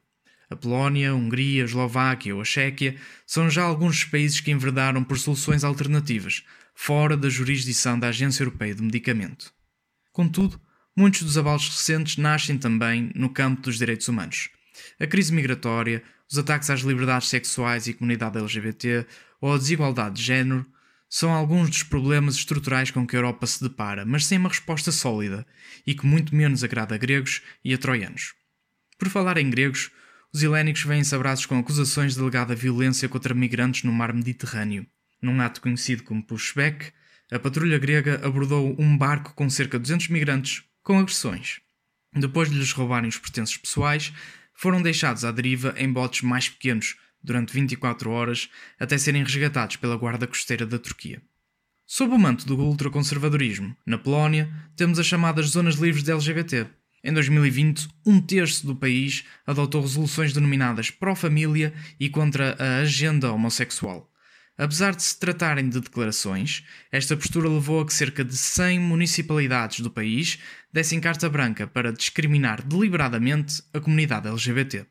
A 0.50 0.56
Polónia, 0.56 1.10
a 1.10 1.14
Hungria, 1.14 1.62
a 1.62 1.66
Eslováquia 1.66 2.34
ou 2.34 2.40
a 2.40 2.44
Chequia 2.44 2.96
são 3.26 3.48
já 3.48 3.62
alguns 3.62 4.04
países 4.04 4.40
que 4.40 4.50
enverdaram 4.50 5.04
por 5.04 5.18
soluções 5.18 5.64
alternativas, 5.64 6.42
fora 6.74 7.16
da 7.16 7.28
jurisdição 7.28 7.98
da 7.98 8.08
Agência 8.08 8.42
Europeia 8.42 8.74
de 8.74 8.82
Medicamento. 8.82 9.52
Contudo, 10.12 10.60
Muitos 10.98 11.22
dos 11.22 11.38
abalos 11.38 11.68
recentes 11.68 12.16
nascem 12.16 12.58
também 12.58 13.12
no 13.14 13.30
campo 13.30 13.62
dos 13.62 13.78
direitos 13.78 14.08
humanos. 14.08 14.48
A 14.98 15.06
crise 15.06 15.32
migratória, 15.32 16.02
os 16.28 16.36
ataques 16.36 16.70
às 16.70 16.80
liberdades 16.80 17.28
sexuais 17.28 17.86
e 17.86 17.94
comunidade 17.94 18.36
LGBT 18.36 19.06
ou 19.40 19.54
a 19.54 19.58
desigualdade 19.58 20.16
de 20.16 20.24
género 20.24 20.66
são 21.08 21.30
alguns 21.30 21.70
dos 21.70 21.84
problemas 21.84 22.34
estruturais 22.34 22.90
com 22.90 23.06
que 23.06 23.14
a 23.14 23.18
Europa 23.20 23.46
se 23.46 23.62
depara, 23.62 24.04
mas 24.04 24.26
sem 24.26 24.38
uma 24.38 24.48
resposta 24.48 24.90
sólida 24.90 25.46
e 25.86 25.94
que 25.94 26.04
muito 26.04 26.34
menos 26.34 26.64
agrada 26.64 26.96
a 26.96 26.98
gregos 26.98 27.42
e 27.64 27.72
a 27.72 27.78
troianos. 27.78 28.34
Por 28.98 29.08
falar 29.08 29.38
em 29.38 29.48
gregos, 29.48 29.92
os 30.34 30.42
helénicos 30.42 30.82
vêm-se 30.82 31.14
abraços 31.14 31.46
com 31.46 31.60
acusações 31.60 32.14
de 32.14 32.20
alegada 32.20 32.56
violência 32.56 33.08
contra 33.08 33.32
migrantes 33.34 33.84
no 33.84 33.92
mar 33.92 34.12
Mediterrâneo. 34.12 34.84
Num 35.22 35.40
ato 35.40 35.60
conhecido 35.60 36.02
como 36.02 36.26
pushback, 36.26 36.90
a 37.30 37.38
patrulha 37.38 37.78
grega 37.78 38.20
abordou 38.26 38.74
um 38.80 38.98
barco 38.98 39.32
com 39.34 39.48
cerca 39.48 39.78
de 39.78 39.82
200 39.82 40.08
migrantes 40.08 40.64
com 40.88 40.98
agressões. 40.98 41.60
Depois 42.14 42.50
de 42.50 42.56
lhes 42.56 42.72
roubarem 42.72 43.10
os 43.10 43.18
pertences 43.18 43.58
pessoais, 43.58 44.10
foram 44.54 44.80
deixados 44.80 45.22
à 45.22 45.30
deriva 45.30 45.74
em 45.76 45.92
botes 45.92 46.22
mais 46.22 46.48
pequenos 46.48 46.96
durante 47.22 47.52
24 47.52 48.10
horas 48.10 48.48
até 48.80 48.96
serem 48.96 49.22
resgatados 49.22 49.76
pela 49.76 49.98
Guarda 49.98 50.26
Costeira 50.26 50.64
da 50.64 50.78
Turquia. 50.78 51.20
Sob 51.86 52.14
o 52.14 52.18
manto 52.18 52.46
do 52.46 52.58
ultraconservadorismo, 52.58 53.76
na 53.84 53.98
Polónia, 53.98 54.50
temos 54.76 54.98
as 54.98 55.04
chamadas 55.04 55.48
zonas 55.48 55.74
livres 55.74 56.02
de 56.02 56.10
LGBT. 56.10 56.66
Em 57.04 57.12
2020, 57.12 57.86
um 58.06 58.18
terço 58.18 58.66
do 58.66 58.74
país 58.74 59.26
adotou 59.46 59.82
resoluções 59.82 60.32
denominadas 60.32 60.90
pró-família 60.90 61.74
e 62.00 62.08
contra 62.08 62.56
a 62.58 62.78
agenda 62.78 63.30
homossexual. 63.30 64.10
Apesar 64.58 64.92
de 64.96 65.04
se 65.04 65.16
tratarem 65.16 65.68
de 65.68 65.80
declarações, 65.80 66.64
esta 66.90 67.16
postura 67.16 67.48
levou 67.48 67.80
a 67.80 67.86
que 67.86 67.94
cerca 67.94 68.24
de 68.24 68.36
100 68.36 68.80
municipalidades 68.80 69.78
do 69.78 69.90
país 69.90 70.40
dessem 70.72 70.98
carta 70.98 71.30
branca 71.30 71.64
para 71.64 71.92
discriminar 71.92 72.66
deliberadamente 72.66 73.62
a 73.72 73.78
comunidade 73.78 74.26
LGBT. 74.26 74.84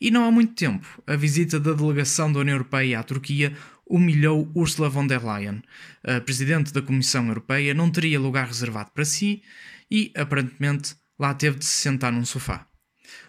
E 0.00 0.10
não 0.10 0.24
há 0.24 0.32
muito 0.32 0.54
tempo, 0.54 1.00
a 1.06 1.14
visita 1.14 1.60
da 1.60 1.72
delegação 1.72 2.32
da 2.32 2.40
União 2.40 2.56
Europeia 2.56 2.98
à 2.98 3.02
Turquia 3.04 3.56
humilhou 3.86 4.50
Ursula 4.52 4.88
von 4.88 5.06
der 5.06 5.24
Leyen. 5.24 5.62
A 6.02 6.20
presidente 6.20 6.72
da 6.72 6.82
Comissão 6.82 7.28
Europeia 7.28 7.72
não 7.72 7.90
teria 7.90 8.18
lugar 8.18 8.48
reservado 8.48 8.90
para 8.90 9.04
si 9.04 9.42
e, 9.88 10.12
aparentemente, 10.16 10.96
lá 11.16 11.32
teve 11.32 11.58
de 11.58 11.64
se 11.64 11.82
sentar 11.82 12.12
num 12.12 12.24
sofá. 12.24 12.66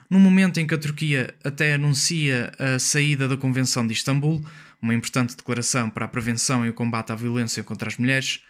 No 0.10 0.20
momento 0.20 0.60
em 0.60 0.66
que 0.66 0.74
a 0.74 0.80
Turquia 0.80 1.34
até 1.44 1.76
anuncia 1.76 2.52
a 2.58 2.80
saída 2.80 3.28
da 3.28 3.38
Convenção 3.38 3.86
de 3.86 3.94
Istambul, 3.94 4.44
uma 4.82 4.94
importante 4.94 5.36
declaração 5.36 5.90
para 5.90 6.06
a 6.06 6.08
prevenção 6.08 6.66
e 6.66 6.70
o 6.70 6.74
combate 6.74 7.12
à 7.12 7.16
violência 7.16 7.64
contra 7.64 7.90
as 7.90 7.98
mulheres, 7.98 8.42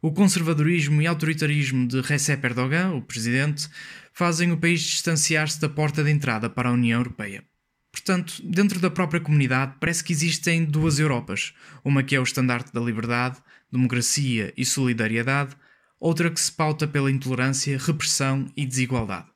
o 0.00 0.12
conservadorismo 0.12 1.02
e 1.02 1.06
autoritarismo 1.06 1.86
de 1.86 2.00
Recep 2.00 2.44
Erdogan, 2.44 2.92
o 2.92 3.02
presidente, 3.02 3.68
fazem 4.12 4.52
o 4.52 4.56
país 4.56 4.80
distanciar-se 4.80 5.60
da 5.60 5.68
porta 5.68 6.04
de 6.04 6.10
entrada 6.10 6.48
para 6.48 6.68
a 6.68 6.72
União 6.72 7.00
Europeia. 7.00 7.44
Portanto, 7.90 8.40
dentro 8.44 8.78
da 8.78 8.90
própria 8.90 9.20
comunidade, 9.20 9.74
parece 9.80 10.04
que 10.04 10.12
existem 10.12 10.64
duas 10.64 10.98
Europas: 10.98 11.52
uma 11.84 12.02
que 12.02 12.14
é 12.14 12.20
o 12.20 12.22
estandarte 12.22 12.72
da 12.72 12.80
liberdade, 12.80 13.38
democracia 13.72 14.52
e 14.56 14.64
solidariedade, 14.64 15.56
outra 15.98 16.30
que 16.30 16.40
se 16.40 16.52
pauta 16.52 16.86
pela 16.86 17.10
intolerância, 17.10 17.78
repressão 17.78 18.46
e 18.56 18.64
desigualdade. 18.64 19.26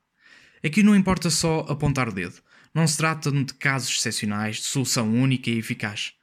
Aqui 0.63 0.81
não 0.81 0.95
importa 0.95 1.29
só 1.29 1.65
apontar 1.67 2.07
o 2.07 2.13
dedo. 2.13 2.35
Não 2.73 2.87
se 2.87 2.97
trata 2.97 3.31
de 3.31 3.53
casos 3.55 3.95
excepcionais 3.95 4.57
de 4.57 4.63
solução 4.63 5.13
única 5.13 5.49
e 5.49 5.59
eficaz. 5.59 6.13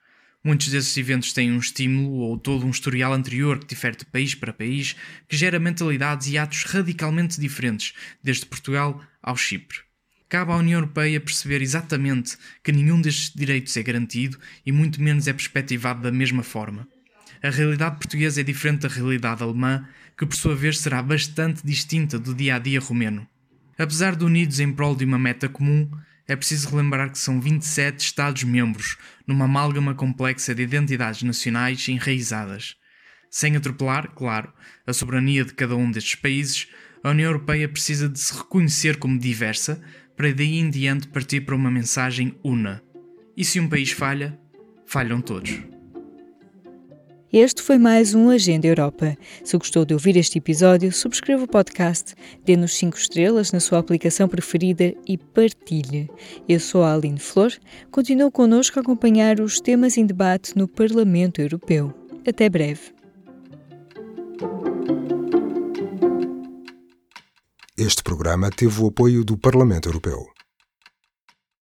Muitos 0.42 0.68
desses 0.68 0.96
eventos 0.96 1.34
têm 1.34 1.52
um 1.52 1.58
estímulo 1.58 2.20
ou 2.20 2.38
todo 2.38 2.64
um 2.64 2.70
historial 2.70 3.12
anterior 3.12 3.58
que 3.58 3.66
difere 3.66 3.96
de 3.96 4.06
país 4.06 4.34
para 4.34 4.54
país, 4.54 4.96
que 5.28 5.36
gera 5.36 5.58
mentalidades 5.58 6.28
e 6.28 6.38
atos 6.38 6.64
radicalmente 6.64 7.38
diferentes, 7.38 7.92
desde 8.22 8.46
Portugal 8.46 9.02
ao 9.22 9.36
Chipre. 9.36 9.80
Cabe 10.30 10.52
à 10.52 10.56
União 10.56 10.78
Europeia 10.78 11.20
perceber 11.20 11.60
exatamente 11.60 12.38
que 12.64 12.72
nenhum 12.72 13.00
destes 13.00 13.32
direitos 13.34 13.76
é 13.76 13.82
garantido 13.82 14.38
e 14.64 14.72
muito 14.72 15.02
menos 15.02 15.28
é 15.28 15.32
perspectivado 15.32 16.00
da 16.00 16.12
mesma 16.12 16.42
forma. 16.42 16.88
A 17.42 17.50
realidade 17.50 17.96
portuguesa 17.96 18.40
é 18.40 18.44
diferente 18.44 18.82
da 18.82 18.88
realidade 18.88 19.42
alemã, 19.42 19.86
que 20.16 20.24
por 20.24 20.36
sua 20.36 20.54
vez 20.54 20.78
será 20.78 21.02
bastante 21.02 21.66
distinta 21.66 22.18
do 22.18 22.34
dia 22.34 22.56
a 22.56 22.58
dia 22.58 22.80
romeno. 22.80 23.26
Apesar 23.76 24.14
de 24.14 24.24
unidos 24.24 24.60
em 24.60 24.72
prol 24.72 24.94
de 24.94 25.04
uma 25.04 25.18
meta 25.18 25.48
comum, 25.48 25.90
é 26.30 26.36
preciso 26.36 26.70
relembrar 26.70 27.10
que 27.10 27.18
são 27.18 27.40
27 27.40 27.98
Estados-membros, 27.98 28.96
numa 29.26 29.46
amálgama 29.46 29.96
complexa 29.96 30.54
de 30.54 30.62
identidades 30.62 31.24
nacionais 31.24 31.88
enraizadas. 31.88 32.76
Sem 33.28 33.56
atropelar, 33.56 34.12
claro, 34.14 34.52
a 34.86 34.92
soberania 34.92 35.44
de 35.44 35.52
cada 35.52 35.74
um 35.74 35.90
destes 35.90 36.14
países, 36.14 36.68
a 37.02 37.10
União 37.10 37.32
Europeia 37.32 37.68
precisa 37.68 38.08
de 38.08 38.20
se 38.20 38.32
reconhecer 38.32 38.96
como 38.98 39.18
diversa 39.18 39.82
para 40.16 40.32
daí 40.32 40.60
em 40.60 40.70
diante 40.70 41.08
partir 41.08 41.40
para 41.40 41.56
uma 41.56 41.70
mensagem 41.70 42.38
una. 42.44 42.80
E 43.36 43.44
se 43.44 43.58
um 43.58 43.68
país 43.68 43.90
falha, 43.90 44.38
falham 44.86 45.20
todos. 45.20 45.79
Este 47.32 47.62
foi 47.62 47.78
mais 47.78 48.12
um 48.12 48.28
Agenda 48.28 48.66
Europa. 48.66 49.16
Se 49.44 49.56
gostou 49.56 49.84
de 49.84 49.94
ouvir 49.94 50.16
este 50.16 50.38
episódio, 50.38 50.92
subscreva 50.92 51.44
o 51.44 51.48
podcast, 51.48 52.12
dê-nos 52.44 52.74
5 52.74 52.96
estrelas 52.96 53.52
na 53.52 53.60
sua 53.60 53.78
aplicação 53.78 54.26
preferida 54.26 54.92
e 55.06 55.16
partilhe. 55.16 56.10
Eu 56.48 56.58
sou 56.58 56.82
a 56.82 56.92
Aline 56.92 57.20
Flor, 57.20 57.52
continuo 57.88 58.32
connosco 58.32 58.80
a 58.80 58.82
acompanhar 58.82 59.38
os 59.38 59.60
temas 59.60 59.96
em 59.96 60.04
debate 60.04 60.58
no 60.58 60.66
Parlamento 60.66 61.40
Europeu. 61.40 61.94
Até 62.26 62.48
breve. 62.48 62.92
Este 67.78 68.02
programa 68.02 68.50
teve 68.50 68.82
o 68.82 68.88
apoio 68.88 69.24
do 69.24 69.38
Parlamento 69.38 69.88
Europeu. 69.88 70.26